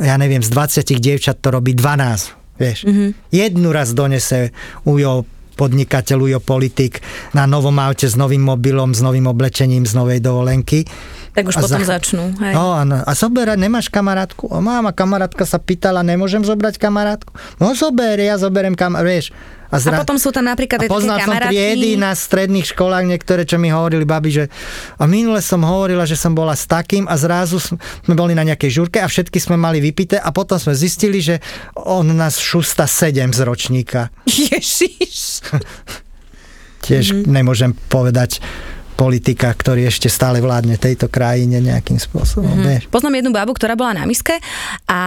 ja 0.00 0.18
neviem, 0.18 0.42
z 0.42 0.50
20 0.50 0.98
dievčat 0.98 1.38
to 1.38 1.54
robí 1.54 1.76
12. 1.76 2.42
Vieš. 2.60 2.78
Mm-hmm. 2.84 3.10
Jednu 3.32 3.68
raz 3.72 3.96
donese 3.96 4.52
ujo 4.84 5.24
podnikateľ, 5.56 6.18
ujo 6.32 6.38
politik 6.40 7.04
na 7.36 7.44
novom 7.44 7.76
aute 7.80 8.08
s 8.08 8.16
novým 8.16 8.42
mobilom, 8.42 8.96
s 8.96 9.00
novým 9.04 9.28
oblečením, 9.28 9.84
z 9.84 9.92
novej 9.96 10.18
dovolenky. 10.24 10.84
Tak 11.32 11.48
už 11.48 11.56
A 11.56 11.60
potom 11.64 11.80
za- 11.80 11.96
začnú. 11.96 12.36
Hej. 12.44 12.52
No, 12.52 12.76
áno. 12.76 13.00
A 13.00 13.12
zoberať, 13.16 13.56
nemáš 13.56 13.88
kamarátku? 13.88 14.52
O, 14.52 14.60
máma, 14.60 14.92
kamarátka 14.92 15.48
sa 15.48 15.56
pýtala, 15.56 16.04
nemôžem 16.04 16.44
zobrať 16.44 16.76
kamarátku? 16.76 17.32
No 17.56 17.72
zober, 17.72 18.20
ja 18.20 18.36
zoberiem 18.36 18.76
kamarátku, 18.76 19.08
vieš. 19.08 19.26
A 19.72 20.04
potom 20.04 20.20
sú 20.20 20.28
tam 20.28 20.44
napríklad 20.44 20.84
a 20.84 20.84
aj 20.84 20.90
poznal 20.92 21.16
som 21.24 21.32
triedy 21.32 21.96
kamarátky. 21.96 22.04
na 22.04 22.10
stredných 22.12 22.66
školách, 22.76 23.04
niektoré, 23.08 23.48
čo 23.48 23.56
mi 23.56 23.72
hovorili 23.72 24.04
babi, 24.04 24.28
že 24.28 24.44
a 25.00 25.08
minule 25.08 25.40
som 25.40 25.64
hovorila, 25.64 26.04
že 26.04 26.12
som 26.12 26.36
bola 26.36 26.52
s 26.52 26.68
takým 26.68 27.08
a 27.08 27.16
zrazu 27.16 27.56
sme 27.56 28.12
boli 28.12 28.36
na 28.36 28.44
nejakej 28.44 28.68
žurke 28.68 29.00
a 29.00 29.08
všetky 29.08 29.40
sme 29.40 29.56
mali 29.56 29.80
vypité 29.80 30.20
a 30.20 30.28
potom 30.28 30.60
sme 30.60 30.76
zistili, 30.76 31.24
že 31.24 31.40
on 31.72 32.04
nás 32.12 32.36
šusta 32.36 32.84
sedem 32.84 33.32
z 33.32 33.40
ročníka. 33.48 34.12
Ježiš. 34.28 35.40
Tiež 36.84 37.16
mm-hmm. 37.16 37.32
nemôžem 37.32 37.72
povedať 37.88 38.44
politika, 38.94 39.50
ktorý 39.50 39.88
ešte 39.88 40.06
stále 40.06 40.38
vládne 40.38 40.76
tejto 40.76 41.08
krajine 41.08 41.58
nejakým 41.58 41.98
spôsobom. 41.98 42.52
Mm-hmm. 42.52 42.68
Vieš. 42.68 42.82
Poznám 42.92 43.18
jednu 43.18 43.30
babu, 43.32 43.52
ktorá 43.56 43.74
bola 43.74 43.96
na 43.96 44.04
miske 44.04 44.36
a 44.86 45.00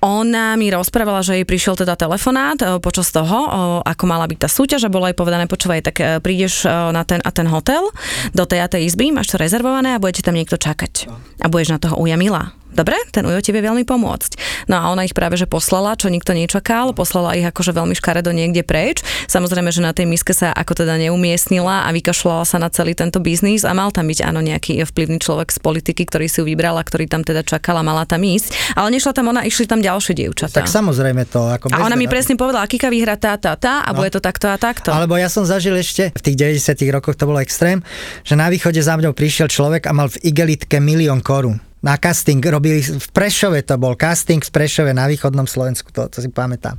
ona 0.00 0.56
mi 0.56 0.72
rozprávala, 0.72 1.20
že 1.20 1.36
jej 1.36 1.44
prišiel 1.44 1.76
teda 1.76 1.92
telefonát 1.92 2.56
e, 2.56 2.80
počas 2.80 3.12
toho, 3.12 3.36
o, 3.36 3.48
ako 3.84 4.04
mala 4.08 4.24
byť 4.24 4.38
tá 4.40 4.48
súťaž 4.48 4.88
a 4.88 4.92
bolo 4.92 5.04
jej 5.04 5.16
povedané, 5.16 5.44
počúvaj, 5.44 5.92
tak 5.92 5.96
e, 6.00 6.04
prídeš 6.24 6.64
e, 6.64 6.72
na 6.72 7.04
ten 7.04 7.20
a 7.20 7.28
ten 7.28 7.44
hotel, 7.44 7.84
do 8.32 8.44
tej 8.48 8.64
a 8.64 8.68
tej 8.72 8.88
izby, 8.88 9.12
máš 9.12 9.28
to 9.28 9.36
rezervované 9.36 9.92
a 9.92 10.00
budete 10.00 10.24
tam 10.24 10.40
niekto 10.40 10.56
čakať. 10.56 11.04
A 11.44 11.46
budeš 11.52 11.76
na 11.76 11.78
toho 11.84 12.00
uja 12.00 12.16
milá. 12.16 12.56
Dobre, 12.70 12.94
ten 13.10 13.26
ujo 13.26 13.42
ti 13.42 13.50
vie 13.50 13.60
veľmi 13.60 13.82
pomôcť. 13.82 14.64
No 14.70 14.78
a 14.78 14.90
ona 14.90 15.02
ich 15.02 15.12
práve 15.12 15.34
že 15.34 15.44
poslala, 15.44 15.98
čo 15.98 16.06
nikto 16.06 16.30
nečakal, 16.30 16.94
poslala 16.94 17.34
ich 17.34 17.44
akože 17.44 17.74
veľmi 17.74 17.94
škaredo 17.94 18.30
niekde 18.30 18.62
preč. 18.62 19.02
Samozrejme, 19.26 19.70
že 19.70 19.82
na 19.82 19.90
tej 19.90 20.06
miske 20.06 20.30
sa 20.30 20.54
ako 20.54 20.84
teda 20.84 20.94
neumiestnila 21.00 21.84
a 21.84 21.88
vykašľala 21.90 22.44
sa 22.46 22.56
na 22.58 22.70
celý 22.70 22.94
tento 22.94 23.18
biznis 23.18 23.66
a 23.66 23.74
mal 23.74 23.90
tam 23.90 24.06
byť 24.06 24.22
áno 24.22 24.40
nejaký 24.40 24.82
vplyvný 24.86 25.18
človek 25.18 25.50
z 25.50 25.58
politiky, 25.58 26.06
ktorý 26.06 26.26
si 26.30 26.38
ju 26.40 26.46
vybral 26.46 26.78
a 26.78 26.84
ktorý 26.84 27.06
tam 27.06 27.26
teda 27.26 27.42
čakal 27.42 27.78
a 27.78 27.84
mala 27.84 28.06
tam 28.06 28.22
ísť. 28.22 28.78
Ale 28.78 28.94
nešla 28.94 29.12
tam 29.12 29.28
ona, 29.30 29.42
išli 29.42 29.66
tam 29.66 29.82
ďalšie 29.82 30.14
dievčatá. 30.14 30.62
Tak 30.62 30.70
samozrejme 30.70 31.26
to. 31.26 31.42
Ako 31.50 31.74
a 31.74 31.82
ona 31.82 31.98
mi 31.98 32.06
debaty. 32.06 32.14
presne 32.14 32.34
povedala, 32.38 32.70
Kika 32.70 32.86
vyhrá 32.88 33.18
tá, 33.18 33.34
tá, 33.36 33.58
tá 33.58 33.82
a 33.82 33.90
No. 33.90 33.98
bude 33.98 34.14
to 34.14 34.22
takto 34.22 34.46
a 34.46 34.54
takto. 34.54 34.94
Alebo 34.94 35.18
ja 35.18 35.26
som 35.26 35.42
zažil 35.42 35.74
ešte, 35.74 36.14
v 36.14 36.22
tých 36.22 36.36
90 36.62 36.94
rokoch 36.94 37.18
to 37.18 37.26
bolo 37.26 37.42
extrém, 37.42 37.82
že 38.22 38.38
na 38.38 38.46
východe 38.46 38.78
za 38.78 38.94
mňou 38.94 39.10
prišiel 39.10 39.50
človek 39.50 39.90
a 39.90 39.92
mal 39.92 40.06
v 40.06 40.22
igelitke 40.22 40.78
milión 40.78 41.18
korún. 41.20 41.58
Na 41.80 41.96
casting 41.96 42.44
robili, 42.44 42.84
v 42.84 43.08
Prešove 43.12 43.64
to 43.64 43.80
bol 43.80 43.96
casting 43.96 44.44
v 44.44 44.52
Prešove 44.52 44.92
na 44.92 45.08
východnom 45.08 45.48
Slovensku, 45.48 45.88
to, 45.92 46.12
to 46.12 46.20
si 46.20 46.28
pamätám. 46.28 46.76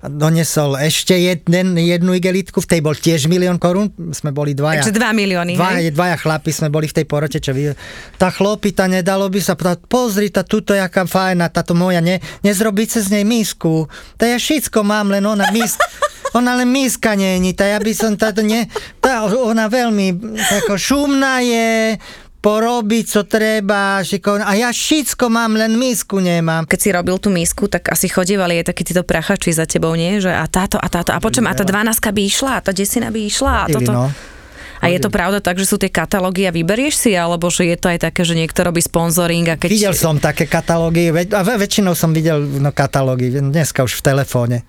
Donesol 0.00 0.80
ešte 0.80 1.12
jeden, 1.12 1.76
jednu 1.76 2.16
igelitku, 2.16 2.64
v 2.64 2.68
tej 2.72 2.80
bol 2.80 2.96
tiež 2.96 3.28
milión 3.28 3.60
korún, 3.60 3.92
sme 4.16 4.32
boli 4.32 4.56
dvaja. 4.56 4.80
Takže 4.80 4.96
2 4.96 5.12
milióny, 5.12 5.60
Dvaja, 5.60 5.80
hej? 5.84 5.92
dvaja 5.92 6.16
chlapi 6.16 6.50
sme 6.56 6.72
boli 6.72 6.88
v 6.88 6.96
tej 6.96 7.04
porote, 7.04 7.36
čo 7.36 7.52
vy... 7.52 7.76
Tá 8.16 8.32
chlopita, 8.32 8.88
nedalo 8.88 9.28
by 9.28 9.40
sa 9.44 9.60
povedať, 9.60 9.84
pozri, 9.84 10.32
tá 10.32 10.40
tuto 10.40 10.72
jaká 10.72 11.04
fajná, 11.04 11.52
táto 11.52 11.76
moja, 11.76 12.00
ne, 12.00 12.16
nezrobí 12.40 12.88
cez 12.88 13.12
nej 13.12 13.28
misku. 13.28 13.92
Tá 14.16 14.24
ja 14.24 14.40
všetko 14.40 14.80
mám, 14.80 15.12
len 15.12 15.20
ona 15.20 15.52
mis... 15.52 15.76
Ona 16.30 16.54
len 16.54 16.70
miska 16.70 17.18
není, 17.18 17.58
tá 17.58 17.66
ja 17.66 17.82
by 17.82 17.90
som 17.90 18.14
táto 18.14 18.46
ne... 18.46 18.70
Tá, 19.02 19.26
ona 19.26 19.66
veľmi 19.66 20.38
ako 20.62 20.78
šumná 20.78 21.42
je, 21.42 21.98
porobiť, 22.40 23.04
co 23.04 23.20
treba, 23.28 24.00
šikovná. 24.00 24.48
A 24.48 24.56
ja 24.56 24.72
všetko 24.72 25.28
mám, 25.28 25.52
len 25.52 25.76
misku 25.76 26.24
nemám. 26.24 26.64
keď 26.64 26.78
si 26.80 26.88
robil 26.88 27.16
tú 27.20 27.28
misku, 27.28 27.68
tak 27.68 27.92
asi 27.92 28.08
chodievali 28.08 28.64
aj 28.64 28.72
takí 28.72 28.82
títo 28.82 29.04
prachači 29.04 29.52
za 29.52 29.68
tebou, 29.68 29.92
nie? 29.92 30.24
Že 30.24 30.32
a 30.32 30.44
táto 30.48 30.80
a 30.80 30.88
táto. 30.88 31.12
A 31.12 31.20
počom, 31.20 31.44
a 31.44 31.52
tá 31.52 31.68
12 31.68 32.00
by 32.00 32.22
išla, 32.24 32.52
a 32.58 32.60
tá 32.64 32.72
desina 32.72 33.12
by 33.12 33.20
išla. 33.20 33.52
A, 33.52 33.64
toto. 33.68 33.92
no. 33.92 34.08
a 34.80 34.84
je 34.88 34.96
to 34.96 35.12
pravda 35.12 35.44
tak, 35.44 35.60
že 35.60 35.68
sú 35.68 35.76
tie 35.76 35.92
katalógy 35.92 36.48
a 36.48 36.52
vyberieš 36.56 36.96
si, 36.96 37.12
alebo 37.12 37.52
že 37.52 37.68
je 37.68 37.76
to 37.76 37.92
aj 37.92 38.08
také, 38.08 38.24
že 38.24 38.32
niekto 38.32 38.64
robí 38.64 38.80
sponzoring 38.80 39.44
a 39.52 39.60
keď... 39.60 39.68
Videl 39.68 39.96
som 39.96 40.16
také 40.16 40.48
katalógy, 40.48 41.12
a 41.12 41.40
väčšinou 41.44 41.92
som 41.92 42.16
videl 42.16 42.40
no, 42.40 42.72
katalógy, 42.72 43.36
dneska 43.36 43.84
už 43.84 44.00
v 44.00 44.02
telefóne. 44.16 44.64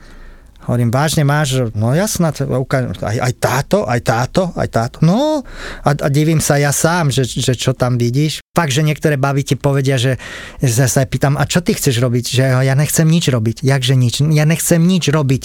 Hovorím, 0.70 0.94
vážne 0.94 1.26
máš? 1.26 1.74
No 1.74 1.98
jasná, 1.98 2.30
aj, 2.30 3.18
aj 3.18 3.34
táto, 3.42 3.90
aj 3.90 4.02
táto, 4.06 4.42
aj 4.54 4.68
táto. 4.70 4.98
No 5.02 5.42
a, 5.82 5.90
a 5.90 6.08
divím 6.14 6.38
sa 6.38 6.62
ja 6.62 6.70
sám, 6.70 7.10
že, 7.10 7.26
že 7.26 7.58
čo 7.58 7.74
tam 7.74 7.98
vidíš. 7.98 8.46
Fakt, 8.54 8.70
že 8.70 8.86
niektoré 8.86 9.18
baby 9.18 9.42
ti 9.42 9.56
povedia, 9.58 9.98
že, 9.98 10.22
že 10.62 10.86
sa 10.86 11.02
pýtam, 11.08 11.34
a 11.40 11.50
čo 11.50 11.66
ty 11.66 11.74
chceš 11.74 11.98
robiť? 11.98 12.26
Že 12.30 12.44
ja 12.62 12.76
nechcem 12.78 13.08
nič 13.10 13.32
robiť. 13.34 13.66
Jakže 13.66 13.96
nič? 13.98 14.22
Ja 14.22 14.46
nechcem 14.46 14.82
nič 14.86 15.10
robiť. 15.10 15.44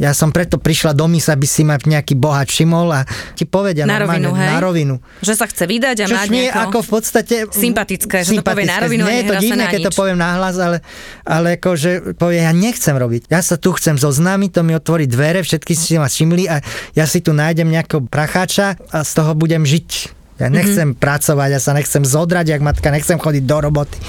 Ja 0.00 0.16
som 0.16 0.32
preto 0.32 0.56
prišla 0.56 0.96
do 0.96 1.04
mys, 1.04 1.28
aby 1.28 1.44
si 1.44 1.60
ma 1.60 1.76
nejaký 1.76 2.16
bohač 2.16 2.56
všimol 2.56 2.88
a 2.88 3.00
ti 3.36 3.44
povedia 3.44 3.84
Na 3.84 4.00
rovinu, 4.00 4.32
hej? 4.32 4.48
na 4.48 4.56
rovinu. 4.56 4.94
Že 5.20 5.34
sa 5.36 5.44
chce 5.44 5.68
vydať 5.68 5.96
a 6.00 6.04
Čo 6.08 6.16
mať 6.16 6.28
nejako... 6.32 6.60
ako 6.72 6.78
v 6.80 6.88
podstate... 6.88 7.34
Sympatické, 7.52 8.24
že 8.24 8.40
to 8.40 8.44
povie 8.44 8.64
na 8.64 8.80
rovinu 8.80 9.04
Nie 9.04 9.20
je 9.20 9.28
to 9.28 9.36
divné, 9.44 9.68
keď 9.68 9.92
to 9.92 9.94
poviem 9.94 10.16
nahlas, 10.16 10.56
ale, 10.56 10.80
ale 11.28 11.60
akože 11.60 12.16
povie, 12.16 12.40
ja 12.40 12.56
nechcem 12.56 12.96
robiť. 12.96 13.28
Ja 13.28 13.44
sa 13.44 13.60
tu 13.60 13.76
chcem 13.76 14.00
zoznámiť, 14.00 14.56
to 14.56 14.64
mi 14.64 14.72
otvorí 14.72 15.04
dvere, 15.04 15.44
všetky 15.44 15.76
si 15.76 16.00
ma 16.00 16.08
všimli 16.08 16.48
a 16.48 16.64
ja 16.96 17.04
si 17.04 17.20
tu 17.20 17.36
nájdem 17.36 17.68
nejakého 17.68 18.00
pracháča 18.08 18.80
a 18.88 19.04
z 19.04 19.12
toho 19.12 19.36
budem 19.36 19.68
žiť. 19.68 20.16
Ja 20.40 20.48
nechcem 20.48 20.96
mm-hmm. 20.96 21.04
pracovať, 21.04 21.48
ja 21.52 21.60
sa 21.60 21.76
nechcem 21.76 22.00
zodrať, 22.00 22.56
jak 22.56 22.64
matka, 22.64 22.88
nechcem 22.88 23.20
chodiť 23.20 23.44
do 23.44 23.58
roboty. 23.60 24.00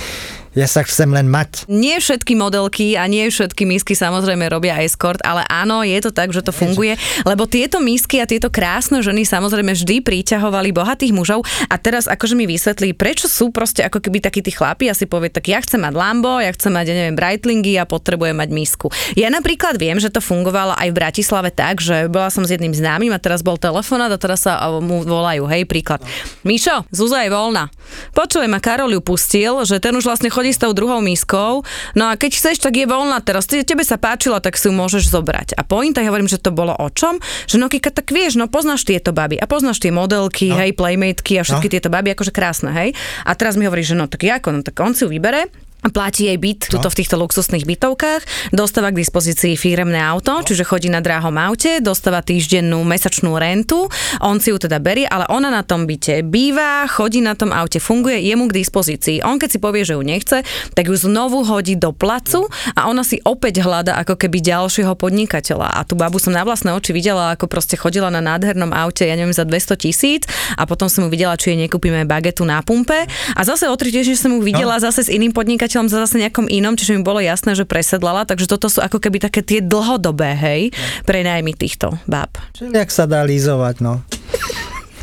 Ja 0.51 0.67
sa 0.67 0.83
chcem 0.83 1.07
len 1.15 1.31
mať. 1.31 1.63
Nie 1.71 2.03
všetky 2.03 2.35
modelky 2.35 2.99
a 2.99 3.07
nie 3.07 3.31
všetky 3.31 3.63
misky 3.63 3.95
samozrejme 3.95 4.51
robia 4.51 4.83
escort, 4.83 5.23
ale 5.23 5.47
áno, 5.47 5.79
je 5.79 5.95
to 6.03 6.11
tak, 6.11 6.35
že 6.35 6.43
to 6.43 6.51
funguje, 6.51 6.99
lebo 7.23 7.47
tieto 7.47 7.79
misky 7.79 8.19
a 8.19 8.27
tieto 8.27 8.51
krásne 8.51 8.99
ženy 8.99 9.23
samozrejme 9.23 9.71
vždy 9.71 10.03
priťahovali 10.03 10.75
bohatých 10.75 11.15
mužov 11.15 11.47
a 11.71 11.75
teraz 11.79 12.11
akože 12.11 12.35
mi 12.35 12.51
vysvetlí, 12.51 12.91
prečo 12.99 13.31
sú 13.31 13.55
proste 13.55 13.87
ako 13.87 14.03
keby 14.03 14.19
takí 14.19 14.43
tí 14.43 14.51
chlapi 14.51 14.91
a 14.91 14.97
si 14.97 15.07
povie, 15.07 15.31
tak 15.31 15.47
ja 15.47 15.63
chcem 15.63 15.79
mať 15.79 15.95
Lambo, 15.95 16.43
ja 16.43 16.51
chcem 16.51 16.75
mať, 16.75 16.85
ja 16.91 16.95
neviem, 16.99 17.15
Breitlingy 17.15 17.79
a 17.79 17.87
potrebujem 17.87 18.35
mať 18.35 18.49
misku. 18.51 18.91
Ja 19.15 19.31
napríklad 19.31 19.79
viem, 19.79 20.03
že 20.03 20.11
to 20.11 20.19
fungovalo 20.19 20.75
aj 20.75 20.91
v 20.91 20.97
Bratislave 20.99 21.55
tak, 21.55 21.79
že 21.79 22.11
bola 22.11 22.27
som 22.27 22.43
s 22.43 22.51
jedným 22.51 22.75
známym 22.75 23.15
a 23.15 23.23
teraz 23.23 23.39
bol 23.39 23.55
telefonát 23.55 24.11
a 24.11 24.19
teraz 24.19 24.43
sa 24.43 24.59
a, 24.59 24.83
mu 24.83 25.07
volajú, 25.07 25.47
hej, 25.47 25.63
príklad. 25.63 26.03
Mišo, 26.43 26.83
Zúza 26.91 27.23
je 27.23 27.31
voľná. 27.31 27.71
Počujem, 28.11 28.51
a 28.51 28.59
Karol 28.59 28.99
ju 28.99 29.01
pustil, 29.03 29.63
že 29.63 29.79
ten 29.79 29.95
už 29.95 30.03
vlastne 30.03 30.27
s 30.49 30.57
tou 30.57 30.73
druhou 30.73 30.97
miskou. 30.97 31.61
No 31.93 32.09
a 32.09 32.17
keď 32.17 32.41
chceš, 32.41 32.57
tak 32.57 32.73
je 32.73 32.89
voľná 32.89 33.21
teraz. 33.21 33.45
Ty, 33.45 33.61
tebe 33.61 33.85
sa 33.85 34.01
páčila, 34.01 34.41
tak 34.41 34.57
si 34.57 34.65
ju 34.65 34.73
môžeš 34.73 35.13
zobrať. 35.13 35.53
A 35.53 35.61
pointa, 35.61 36.01
ja 36.01 36.09
hovorím, 36.09 36.25
že 36.25 36.41
to 36.41 36.49
bolo 36.49 36.73
o 36.73 36.89
čom? 36.89 37.21
Že 37.45 37.61
no 37.61 37.69
Kika, 37.69 37.93
tak 37.93 38.09
vieš, 38.09 38.41
no 38.41 38.49
poznáš 38.49 38.81
tieto 38.81 39.13
baby 39.13 39.37
a 39.37 39.45
poznáš 39.45 39.77
tie 39.77 39.93
modelky, 39.93 40.49
no. 40.49 40.57
hej, 40.57 40.73
playmateky 40.73 41.37
a 41.37 41.45
všetky 41.45 41.69
no. 41.69 41.73
tieto 41.77 41.89
baby, 41.93 42.17
akože 42.17 42.33
krásne, 42.33 42.73
hej. 42.73 42.89
A 43.29 43.37
teraz 43.37 43.53
mi 43.53 43.69
hovorí, 43.69 43.85
že 43.85 43.93
no 43.93 44.09
tak 44.09 44.25
ako, 44.25 44.49
no 44.49 44.59
tak 44.65 44.73
on 44.81 44.97
si 44.97 45.05
ju 45.05 45.13
vybere 45.13 45.51
platí 45.89 46.29
jej 46.29 46.37
byt 46.37 46.69
tuto 46.69 46.93
v 46.93 46.97
týchto 47.01 47.17
luxusných 47.17 47.65
bytovkách, 47.65 48.53
dostáva 48.53 48.93
k 48.93 49.01
dispozícii 49.01 49.57
firemné 49.57 49.97
auto, 49.97 50.45
čiže 50.45 50.61
chodí 50.61 50.93
na 50.93 51.01
drahom 51.01 51.33
aute, 51.41 51.81
dostáva 51.81 52.21
týždennú 52.21 52.85
mesačnú 52.85 53.33
rentu, 53.41 53.89
on 54.21 54.37
si 54.37 54.53
ju 54.53 54.61
teda 54.61 54.77
berie, 54.77 55.09
ale 55.09 55.25
ona 55.33 55.49
na 55.49 55.65
tom 55.65 55.89
byte 55.89 56.21
býva, 56.29 56.85
chodí 56.85 57.25
na 57.25 57.33
tom 57.33 57.49
aute, 57.49 57.81
funguje, 57.81 58.21
je 58.21 58.33
mu 58.37 58.45
k 58.45 58.61
dispozícii. 58.61 59.25
On 59.25 59.41
keď 59.41 59.49
si 59.49 59.59
povie, 59.59 59.81
že 59.81 59.97
ju 59.97 60.05
nechce, 60.05 60.45
tak 60.77 60.85
ju 60.85 60.93
znovu 60.93 61.41
hodí 61.41 61.73
do 61.73 61.89
placu 61.89 62.45
a 62.77 62.85
ona 62.85 63.01
si 63.01 63.17
opäť 63.25 63.65
hľada 63.65 63.97
ako 64.05 64.21
keby 64.21 64.37
ďalšieho 64.37 64.93
podnikateľa. 64.93 65.81
A 65.81 65.81
tú 65.81 65.97
babu 65.97 66.21
som 66.21 66.29
na 66.29 66.45
vlastné 66.45 66.77
oči 66.77 66.93
videla, 66.93 67.33
ako 67.33 67.49
proste 67.49 67.73
chodila 67.73 68.13
na 68.13 68.21
nádhernom 68.21 68.69
aute, 68.69 69.09
ja 69.09 69.17
neviem, 69.17 69.33
za 69.33 69.49
200 69.49 69.81
tisíc 69.81 70.29
a 70.53 70.69
potom 70.69 70.85
som 70.85 71.05
mu 71.05 71.09
videla, 71.09 71.33
či 71.33 71.57
jej 71.57 71.57
nekúpime 71.57 72.05
bagetu 72.05 72.45
na 72.45 72.61
pumpe. 72.61 73.09
A 73.33 73.41
zase 73.41 73.65
o 73.65 73.73
tri 73.73 73.89
som 74.13 74.31
ju 74.37 74.41
videla 74.45 74.77
no. 74.77 74.83
zase 74.83 75.07
s 75.07 75.09
iným 75.09 75.33
podnikateľom 75.33 75.70
podnikateľom 75.71 75.87
za 75.87 76.03
zase 76.03 76.19
nejakom 76.19 76.47
inom, 76.51 76.75
čiže 76.75 76.99
mi 76.99 77.03
bolo 77.07 77.23
jasné, 77.23 77.55
že 77.55 77.63
presedlala, 77.63 78.27
takže 78.27 78.43
toto 78.51 78.67
sú 78.67 78.83
ako 78.83 78.99
keby 78.99 79.23
také 79.23 79.39
tie 79.39 79.63
dlhodobé, 79.63 80.35
hej, 80.35 80.61
prenajmy 81.07 81.55
týchto 81.55 81.95
báb. 82.11 82.35
Čiže 82.51 82.75
jak 82.75 82.91
sa 82.91 83.07
dá 83.07 83.23
lízovať, 83.23 83.79
no 83.79 84.03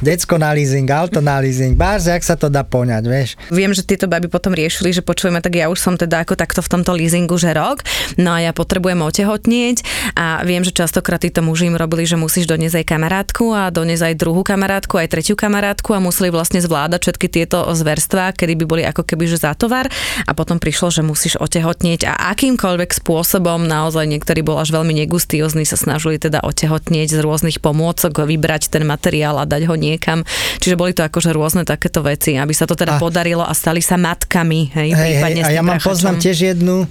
decko 0.00 0.38
na 0.38 0.54
leasing, 0.54 0.87
auto 0.90 1.18
na 1.18 1.42
leasing, 1.42 1.74
bárs, 1.74 2.06
jak 2.06 2.22
sa 2.22 2.38
to 2.38 2.46
dá 2.46 2.62
poňať, 2.62 3.04
vieš. 3.06 3.28
Viem, 3.50 3.74
že 3.74 3.82
tieto 3.82 4.06
baby 4.06 4.30
potom 4.30 4.54
riešili, 4.54 4.94
že 4.94 5.02
počujeme, 5.02 5.42
tak 5.42 5.58
ja 5.58 5.66
už 5.70 5.78
som 5.78 5.94
teda 5.98 6.22
ako 6.22 6.38
takto 6.38 6.61
v 6.62 6.68
tomto 6.78 6.94
leasingu, 6.94 7.34
že 7.38 7.54
rok, 7.54 7.82
no 8.18 8.34
a 8.34 8.42
ja 8.42 8.52
potrebujem 8.54 9.02
otehotnieť 9.02 9.82
a 10.14 10.42
viem, 10.46 10.62
že 10.62 10.74
častokrát 10.74 11.22
títo 11.22 11.42
muži 11.42 11.70
im 11.70 11.76
robili, 11.76 12.06
že 12.06 12.14
musíš 12.14 12.46
doniesť 12.46 12.82
aj 12.82 12.87
kamarátku 12.87 13.44
a 13.54 13.70
doniesť 13.74 14.12
aj 14.12 14.14
druhú 14.18 14.42
kamarátku, 14.46 14.98
aj 14.98 15.11
tretiu 15.11 15.34
kamarátku 15.34 15.94
a 15.94 16.02
museli 16.02 16.30
vlastne 16.30 16.62
zvládať 16.62 17.00
všetky 17.02 17.26
tieto 17.30 17.66
zverstvá, 17.66 18.34
kedy 18.34 18.54
by 18.54 18.64
boli 18.64 18.82
ako 18.87 19.02
keby 19.02 19.26
že 19.28 19.42
za 19.42 19.52
tovar 19.58 19.90
a 20.24 20.32
potom 20.32 20.62
prišlo, 20.62 20.94
že 20.94 21.02
musíš 21.02 21.37
otehotnieť 21.38 22.06
a 22.06 22.32
akýmkoľvek 22.34 22.90
spôsobom, 23.02 23.66
naozaj 23.66 24.06
niektorí 24.06 24.40
bol 24.46 24.58
až 24.62 24.70
veľmi 24.74 24.94
negustíozny, 25.04 25.66
sa 25.66 25.76
snažili 25.76 26.16
teda 26.22 26.42
otehotnieť 26.42 27.18
z 27.18 27.20
rôznych 27.22 27.58
pomôcok, 27.58 28.24
vybrať 28.24 28.72
ten 28.72 28.84
materiál 28.84 29.40
a 29.40 29.48
dať 29.48 29.68
ho 29.68 29.74
niekam. 29.94 30.24
Čiže 30.61 30.77
boli 30.77 30.92
to 30.92 31.05
akože 31.05 31.33
rôzne 31.33 31.62
takéto 31.64 32.05
veci, 32.05 32.37
aby 32.37 32.53
sa 32.53 32.68
to 32.68 32.77
teda 32.77 32.96
a, 32.96 33.01
podarilo 33.01 33.44
a 33.44 33.53
stali 33.57 33.81
sa 33.81 33.96
matkami. 33.96 34.72
Hej, 34.74 34.90
hej, 34.92 35.12
hej, 35.20 35.35
a 35.44 35.48
ja 35.55 35.62
mám 35.64 35.81
poznám 35.81 36.20
tiež 36.20 36.55
jednu 36.55 36.85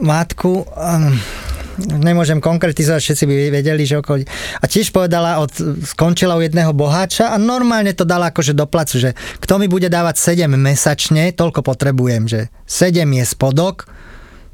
matku, 0.00 0.66
um, 0.66 1.14
nemôžem 1.80 2.40
konkretizovať, 2.42 3.00
všetci 3.00 3.24
by 3.24 3.34
vedeli, 3.52 3.82
že 3.88 4.00
okolo... 4.00 4.26
A 4.60 4.64
tiež 4.68 4.92
povedala, 4.92 5.40
od, 5.40 5.52
skončila 5.86 6.36
u 6.36 6.44
jedného 6.44 6.74
boháča 6.76 7.32
a 7.32 7.36
normálne 7.40 7.96
to 7.96 8.04
dala 8.04 8.32
akože 8.34 8.52
do 8.52 8.68
placu, 8.68 9.00
že 9.00 9.10
kto 9.40 9.56
mi 9.56 9.66
bude 9.70 9.88
dávať 9.88 10.36
7 10.36 10.50
mesačne, 10.50 11.32
toľko 11.32 11.64
potrebujem, 11.64 12.28
že 12.28 12.40
7 12.68 13.06
je 13.06 13.24
spodok, 13.24 13.88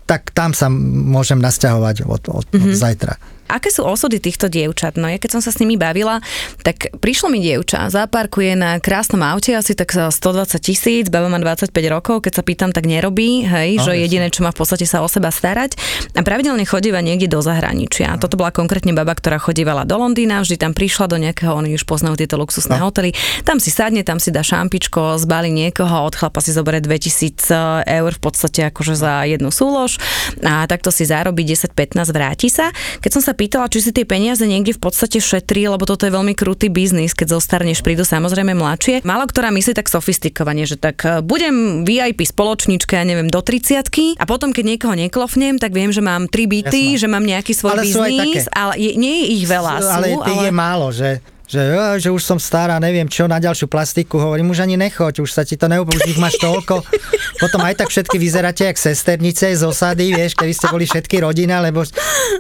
tak 0.07 0.31
tam 0.31 0.55
sa 0.55 0.71
môžem 0.71 1.43
nasťahovať 1.43 2.07
od, 2.07 2.23
od, 2.31 2.47
mm-hmm. 2.47 2.63
od 2.63 2.71
mhm. 2.71 2.79
zajtra 2.79 3.15
aké 3.47 3.71
sú 3.71 3.87
osudy 3.87 4.19
týchto 4.19 4.51
dievčat? 4.51 4.99
No 4.99 5.07
ja 5.07 5.17
keď 5.17 5.39
som 5.39 5.43
sa 5.43 5.51
s 5.55 5.59
nimi 5.63 5.79
bavila, 5.79 6.19
tak 6.63 6.91
prišlo 6.99 7.31
mi 7.31 7.39
dievča, 7.43 7.89
zaparkuje 7.91 8.59
na 8.59 8.79
krásnom 8.83 9.23
aute 9.23 9.55
asi 9.55 9.73
tak 9.73 9.95
120 9.95 10.59
tisíc, 10.59 11.07
baba 11.09 11.31
má 11.31 11.39
25 11.39 11.71
rokov, 11.89 12.27
keď 12.27 12.33
sa 12.39 12.43
pýtam, 12.43 12.71
tak 12.75 12.91
nerobí, 12.91 13.47
hej, 13.47 13.79
no, 13.79 13.85
že 13.87 13.93
jediné, 14.03 14.29
čo 14.33 14.43
má 14.43 14.51
v 14.51 14.59
podstate 14.59 14.89
sa 14.89 15.01
o 15.03 15.09
seba 15.09 15.31
starať 15.31 15.79
a 16.17 16.21
pravidelne 16.27 16.67
chodíva 16.67 16.99
niekde 16.99 17.31
do 17.31 17.39
zahraničia. 17.39 18.17
No. 18.17 18.21
Toto 18.27 18.35
bola 18.35 18.51
konkrétne 18.51 18.91
baba, 18.97 19.15
ktorá 19.15 19.39
chodívala 19.39 19.87
do 19.87 19.95
Londýna, 20.01 20.43
vždy 20.43 20.57
tam 20.59 20.73
prišla 20.75 21.07
do 21.07 21.17
nejakého, 21.23 21.55
oni 21.55 21.79
už 21.79 21.87
poznajú 21.87 22.19
tieto 22.19 22.41
luxusné 22.41 22.83
no. 22.83 22.91
hotely, 22.91 23.15
tam 23.47 23.63
si 23.63 23.71
sadne, 23.71 24.03
tam 24.03 24.19
si 24.19 24.35
dá 24.35 24.43
šampičko, 24.43 25.21
zbali 25.23 25.53
niekoho, 25.55 26.09
od 26.09 26.19
chlapa 26.19 26.43
si 26.43 26.51
zoberie 26.51 26.83
2000 26.83 27.87
eur 27.87 28.11
v 28.11 28.21
podstate 28.21 28.67
akože 28.67 28.95
za 28.97 29.29
jednu 29.29 29.53
súlož 29.53 30.01
a 30.43 30.67
takto 30.67 30.91
si 30.91 31.07
zarobí 31.07 31.47
10-15, 31.47 32.11
vráti 32.11 32.49
sa. 32.51 32.73
Keď 33.05 33.11
som 33.13 33.23
sa 33.23 33.36
pýtala, 33.37 33.69
či 33.69 33.85
si 33.85 33.91
tie 33.93 34.09
peniaze 34.09 34.43
niekde 34.49 34.73
v 34.73 34.81
podstate 34.81 35.21
šetrí, 35.21 35.69
lebo 35.69 35.85
toto 35.85 36.09
je 36.09 36.13
veľmi 36.17 36.33
krutý 36.33 36.73
biznis, 36.73 37.13
keď 37.13 37.37
zostarneš, 37.37 37.85
prídu 37.85 38.03
samozrejme 38.03 38.57
mladšie. 38.57 39.05
Málo 39.05 39.29
ktorá 39.29 39.53
myslí 39.53 39.77
tak 39.77 39.93
sofistikovane, 39.93 40.65
že 40.65 40.81
tak 40.81 41.05
e, 41.05 41.21
budem 41.21 41.85
VIP 41.85 42.25
spoločnička, 42.25 42.97
ja 42.97 43.05
neviem, 43.05 43.29
do 43.29 43.45
30 43.45 44.17
a 44.17 44.25
potom, 44.25 44.57
keď 44.57 44.65
niekoho 44.65 44.95
neklofnem, 44.97 45.61
tak 45.61 45.77
viem, 45.77 45.93
že 45.93 46.01
mám 46.01 46.33
tri 46.33 46.49
byty, 46.49 46.97
Jasné. 46.97 47.01
že 47.05 47.07
mám 47.13 47.25
nejaký 47.27 47.53
svoj 47.53 47.77
ale 47.77 47.83
biznis, 47.85 48.49
ale 48.49 48.75
je, 48.81 48.97
nie 48.97 49.15
je 49.21 49.25
ich 49.37 49.45
veľa. 49.45 49.73
Ale 49.85 50.09
sú, 50.17 50.25
tých 50.25 50.41
ale... 50.41 50.47
je 50.49 50.55
málo, 50.55 50.89
že 50.89 51.09
že, 51.47 51.63
že 52.03 52.11
už 52.11 52.23
som 52.23 52.39
stará, 52.43 52.83
neviem 52.83 53.07
čo, 53.07 53.31
na 53.31 53.39
ďalšiu 53.39 53.71
plastiku, 53.71 54.19
hovorím, 54.19 54.51
už 54.51 54.67
ani 54.67 54.75
nechoď, 54.75 55.23
už 55.23 55.31
sa 55.31 55.47
ti 55.47 55.55
to 55.55 55.71
už 55.71 56.03
ich 56.11 56.19
máš 56.19 56.39
toľko. 56.43 56.83
Potom 57.43 57.61
aj 57.63 57.79
tak 57.79 57.89
všetky 57.91 58.19
vyzeráte 58.19 58.67
jak 58.67 58.79
sesternice 58.79 59.55
z 59.55 59.63
osady, 59.63 60.11
vieš, 60.11 60.35
keby 60.35 60.53
ste 60.55 60.67
boli 60.73 60.85
všetky 60.89 61.23
rodina, 61.23 61.63
lebo 61.63 61.87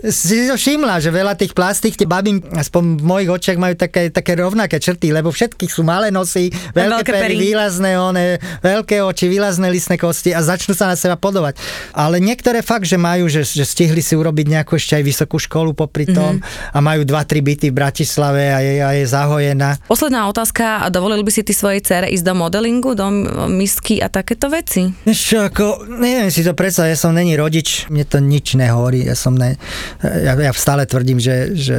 si 0.03 0.51
to 0.51 0.59
všimla, 0.59 0.99
že 0.99 1.15
veľa 1.15 1.39
tých 1.39 1.55
plastik, 1.55 1.95
tie 1.95 2.09
babím, 2.09 2.43
aspoň 2.51 2.83
v 2.99 3.05
mojich 3.05 3.31
očiach 3.31 3.59
majú 3.61 3.75
také, 3.79 4.11
také 4.11 4.35
rovnaké 4.35 4.83
črty, 4.83 5.15
lebo 5.15 5.31
všetkých 5.31 5.71
sú 5.71 5.87
malé 5.87 6.11
nosy, 6.11 6.51
veľké, 6.75 7.07
veľké 7.07 7.13
pery, 7.13 7.37
výlazné 7.39 7.93
one, 7.95 8.43
veľké 8.65 9.05
oči, 9.07 9.31
výlazné 9.31 9.71
listné 9.71 10.01
kosti 10.01 10.35
a 10.35 10.43
začnú 10.43 10.75
sa 10.75 10.91
na 10.91 10.97
seba 10.99 11.15
podobať. 11.15 11.61
Ale 11.95 12.19
niektoré 12.19 12.65
fakt, 12.65 12.89
že 12.89 12.99
majú, 12.99 13.31
že, 13.31 13.47
že 13.47 13.63
stihli 13.63 14.03
si 14.03 14.19
urobiť 14.19 14.47
nejakú 14.51 14.75
ešte 14.75 14.99
aj 14.99 15.05
vysokú 15.05 15.37
školu 15.39 15.77
popri 15.77 16.09
tom 16.09 16.41
mm-hmm. 16.41 16.75
a 16.75 16.79
majú 16.83 17.03
2-3 17.07 17.45
byty 17.45 17.67
v 17.71 17.75
Bratislave 17.77 18.43
a 18.51 18.59
je, 18.65 18.75
a 18.97 19.01
je 19.05 19.07
zahojená. 19.13 19.69
Posledná 19.85 20.25
otázka, 20.33 20.89
dovolil 20.89 21.21
by 21.21 21.29
si 21.29 21.45
ty 21.45 21.53
svojej 21.53 21.85
cere 21.85 22.09
ísť 22.09 22.25
do 22.25 22.35
modelingu, 22.35 22.97
do 22.97 23.13
misky 23.53 24.01
a 24.01 24.09
takéto 24.09 24.49
veci? 24.49 24.89
Čo, 25.05 25.53
ako, 25.53 25.85
neviem 26.01 26.33
si 26.33 26.41
to 26.41 26.57
predsa, 26.57 26.89
ja 26.89 26.97
som 26.97 27.13
není 27.13 27.37
rodič, 27.37 27.85
mne 27.93 28.09
to 28.09 28.19
nič 28.23 28.57
nehovorí, 28.57 29.05
ja 29.05 29.13
som 29.13 29.37
ne, 29.37 29.61
ja, 30.01 30.33
ja 30.33 30.53
stále 30.57 30.89
tvrdím, 30.89 31.21
že, 31.21 31.53
že 31.53 31.79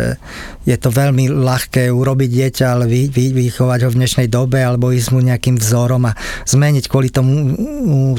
je 0.68 0.78
to 0.78 0.92
veľmi 0.92 1.32
ľahké 1.32 1.88
urobiť 1.90 2.30
dieťa, 2.30 2.66
ale 2.68 2.86
vy, 2.92 3.08
vy, 3.08 3.32
vychovať 3.32 3.88
ho 3.88 3.90
v 3.90 4.00
dnešnej 4.04 4.28
dobe 4.28 4.60
alebo 4.60 4.92
ísť 4.92 5.10
mu 5.16 5.24
nejakým 5.24 5.56
vzorom 5.56 6.04
a 6.12 6.14
zmeniť 6.44 6.86
kvôli 6.92 7.08
tomu 7.08 7.56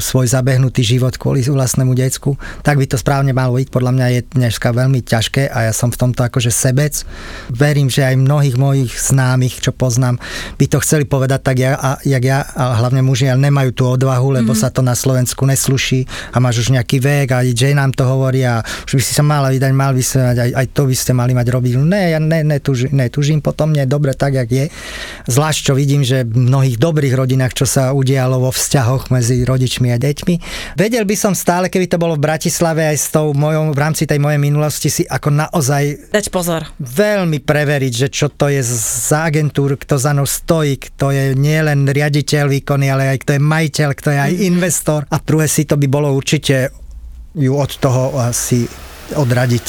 svoj 0.01 0.25
zabehnutý 0.25 0.81
život 0.81 1.13
kvôli 1.15 1.45
vlastnému 1.45 1.93
decku, 1.93 2.33
tak 2.65 2.81
by 2.81 2.89
to 2.89 2.97
správne 2.97 3.31
malo 3.35 3.59
byť. 3.59 3.69
Podľa 3.69 3.91
mňa 3.93 4.07
je 4.17 4.21
dneska 4.33 4.73
veľmi 4.73 5.05
ťažké 5.05 5.51
a 5.53 5.69
ja 5.69 5.73
som 5.75 5.93
v 5.93 5.99
tomto 6.01 6.25
akože 6.25 6.49
sebec. 6.49 7.05
Verím, 7.53 7.91
že 7.91 8.07
aj 8.07 8.15
mnohých 8.17 8.55
mojich 8.57 8.88
mojich 8.89 9.13
známych, 9.13 9.61
čo 9.61 9.69
poznám, 9.69 10.17
by 10.57 10.65
to 10.65 10.81
chceli 10.81 11.05
povedať 11.05 11.45
tak, 11.45 11.61
ja, 11.61 11.77
a, 11.77 12.01
jak 12.01 12.23
ja, 12.25 12.41
a 12.41 12.81
hlavne 12.81 13.05
muži, 13.05 13.29
ale 13.29 13.45
nemajú 13.45 13.69
tú 13.77 13.85
odvahu, 13.85 14.41
lebo 14.41 14.57
mm-hmm. 14.57 14.65
sa 14.65 14.73
to 14.73 14.81
na 14.81 14.97
Slovensku 14.97 15.45
nesluší 15.45 16.09
a 16.33 16.41
máš 16.41 16.65
už 16.65 16.73
nejaký 16.73 16.97
vek 16.97 17.27
a 17.37 17.45
Jay 17.45 17.77
nám 17.77 17.93
to 17.93 18.01
hovorí 18.09 18.41
a 18.41 18.65
už 18.89 18.97
by 18.97 19.03
si 19.05 19.13
sa 19.13 19.21
mala 19.21 19.53
vydať, 19.53 19.71
mal 19.77 19.93
sa 20.01 20.33
aj, 20.33 20.57
aj 20.57 20.67
to 20.73 20.89
by 20.89 20.95
ste 20.97 21.13
mali 21.13 21.37
mať 21.37 21.47
robiť. 21.53 21.71
Ne, 21.85 22.17
ja 22.17 22.19
ne, 22.19 22.41
netužím, 22.41 22.97
netužím 22.97 23.45
potom, 23.45 23.77
je 23.77 23.85
dobre 23.85 24.17
tak, 24.17 24.33
jak 24.33 24.49
je. 24.49 24.65
Zvlášť, 25.29 25.59
čo 25.69 25.73
vidím, 25.77 26.01
že 26.01 26.25
v 26.25 26.49
mnohých 26.49 26.81
dobrých 26.81 27.13
rodinách, 27.13 27.53
čo 27.53 27.69
sa 27.69 27.93
udialo 27.93 28.41
vo 28.41 28.49
vzťahoch 28.49 29.13
medzi 29.13 29.45
rodičmi 29.45 29.93
a 29.93 30.01
deťmi. 30.01 30.35
Vedel 30.81 31.05
by 31.05 31.13
som 31.13 31.37
stále, 31.37 31.69
keby 31.69 31.85
to 31.85 32.01
bolo 32.01 32.17
v 32.17 32.25
Bratislave 32.25 32.89
aj 32.89 32.97
s 32.97 33.07
tou 33.13 33.37
mojou, 33.37 33.69
v 33.69 33.79
rámci 33.79 34.09
tej 34.09 34.17
mojej 34.17 34.41
minulosti 34.41 34.89
si 34.89 35.03
ako 35.05 35.29
naozaj 35.29 36.09
dať 36.09 36.25
pozor. 36.33 36.65
Veľmi 36.81 37.37
preveriť, 37.43 37.93
že 37.93 38.07
čo 38.09 38.31
to 38.31 38.47
je 38.47 38.63
za 38.79 39.27
agentúru, 39.27 39.75
kto 39.75 39.99
za 39.99 40.15
mnou 40.15 40.23
stojí, 40.23 40.79
kto 40.79 41.11
je 41.11 41.35
nielen 41.35 41.83
riaditeľ 41.91 42.47
výkony, 42.47 42.87
ale 42.87 43.11
aj 43.11 43.27
kto 43.27 43.31
je 43.35 43.41
majiteľ, 43.43 43.89
kto 43.91 44.09
je 44.15 44.19
aj 44.19 44.33
mhm. 44.33 44.41
investor. 44.47 45.01
A 45.11 45.19
druhé 45.19 45.51
si 45.51 45.67
to 45.67 45.75
by 45.75 45.87
bolo 45.91 46.15
určite 46.15 46.71
ju 47.35 47.53
od 47.53 47.71
toho 47.77 48.15
asi 48.17 48.63
odradiť. 49.13 49.65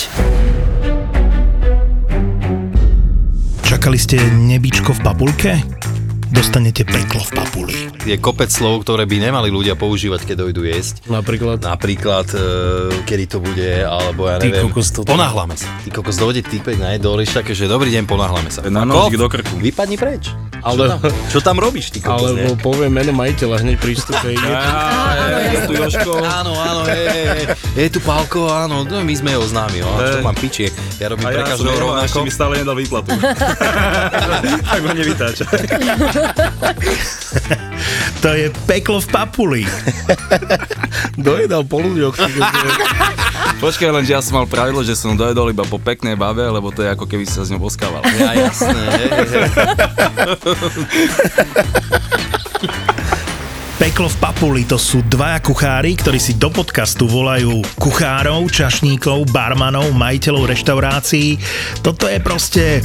Čakali 3.67 3.99
ste 3.99 4.19
nebičko 4.23 4.95
v 4.95 5.01
papulke? 5.03 5.51
Dostanete 6.31 6.87
peklo 6.87 7.23
v 7.23 7.31
papuli 7.35 7.90
je 8.05 8.17
kopec 8.17 8.49
slov, 8.49 8.85
ktoré 8.85 9.05
by 9.05 9.31
nemali 9.31 9.53
ľudia 9.53 9.77
používať, 9.77 10.25
keď 10.25 10.37
dojdu 10.49 10.65
jesť. 10.65 11.05
Napríklad? 11.09 11.61
Napríklad, 11.61 12.27
e, 12.33 12.41
kedy 13.05 13.25
to 13.29 13.39
bude, 13.45 13.85
alebo 13.85 14.29
ja 14.29 14.41
neviem. 14.41 14.65
Ty 14.65 14.69
kokos 14.73 14.89
to... 14.93 15.01
Ponáhlame 15.05 15.57
sa. 15.57 15.69
Ty 15.85 15.91
kokos 15.93 16.17
dojde 16.17 16.43
týpek 16.47 16.81
na 16.81 16.97
jedoliš 16.97 17.37
také, 17.37 17.53
že 17.53 17.69
dobrý 17.69 17.93
deň, 17.93 18.09
ponáhlame 18.09 18.49
sa. 18.49 18.65
Na 18.69 18.89
nožík 18.89 19.21
do 19.21 19.29
krku. 19.29 19.61
Vypadni 19.61 20.01
preč. 20.01 20.33
Ale, 20.61 20.77
čo, 20.77 20.85
tam, 20.93 21.01
čo 21.33 21.39
tam 21.41 21.57
robíš, 21.57 21.89
ty 21.89 22.05
kokos, 22.05 22.37
Alebo 22.37 22.53
ne? 22.53 22.61
poviem 22.61 22.93
meno 22.93 23.17
majiteľa 23.17 23.65
hneď 23.65 23.81
prístupe. 23.81 24.29
je 24.37 25.59
tu 25.65 25.73
Joško. 25.73 26.21
Áno, 26.21 26.53
áno, 26.53 26.85
je, 27.77 27.87
tu 27.89 28.01
Pálko, 28.05 28.53
áno, 28.53 28.85
no, 28.85 29.01
my 29.01 29.15
sme 29.17 29.41
ho 29.41 29.45
známi, 29.45 29.81
no, 29.81 29.89
čo 29.97 30.21
mám 30.21 30.37
pičie. 30.37 30.69
Ja 31.01 31.09
robím 31.09 31.33
pre 31.33 31.49
každého 31.49 31.81
rovnako. 31.81 32.17
A 32.21 32.25
mi 32.29 32.33
stále 32.33 32.61
nedal 32.61 32.77
výplatu. 32.77 33.09
tak 34.69 34.81
ma 34.85 34.93
nevytáča. 34.93 35.49
To 38.21 38.29
je 38.37 38.53
peklo 38.69 39.01
v 39.01 39.09
papuli. 39.09 39.63
Dojedal 41.17 41.65
po 41.65 41.81
ľuďoch. 41.81 42.17
Počkaj, 43.61 43.91
len, 43.93 44.05
že 44.05 44.13
ja 44.17 44.23
som 44.25 44.41
mal 44.41 44.49
pravidlo, 44.49 44.81
že 44.81 44.97
som 44.97 45.13
dojedol 45.13 45.53
iba 45.53 45.69
po 45.69 45.77
peknej 45.77 46.17
bave, 46.17 46.49
lebo 46.49 46.73
to 46.73 46.81
je 46.81 46.89
ako 46.89 47.05
keby 47.05 47.29
sa 47.29 47.45
s 47.45 47.53
ňou 47.53 47.61
boskával. 47.61 48.01
Ja, 48.17 48.49
jasné. 48.49 48.81
Peklo 53.81 54.13
v 54.13 54.17
Papuli 54.21 54.69
to 54.69 54.77
sú 54.77 55.01
dvaja 55.09 55.41
kuchári, 55.41 55.97
ktorí 55.97 56.21
si 56.21 56.37
do 56.37 56.53
podcastu 56.53 57.09
volajú 57.09 57.65
kuchárov, 57.81 58.49
čašníkov, 58.53 59.33
barmanov, 59.33 59.97
majiteľov 59.97 60.53
reštaurácií. 60.53 61.41
Toto 61.81 62.05
je 62.05 62.21
proste 62.21 62.85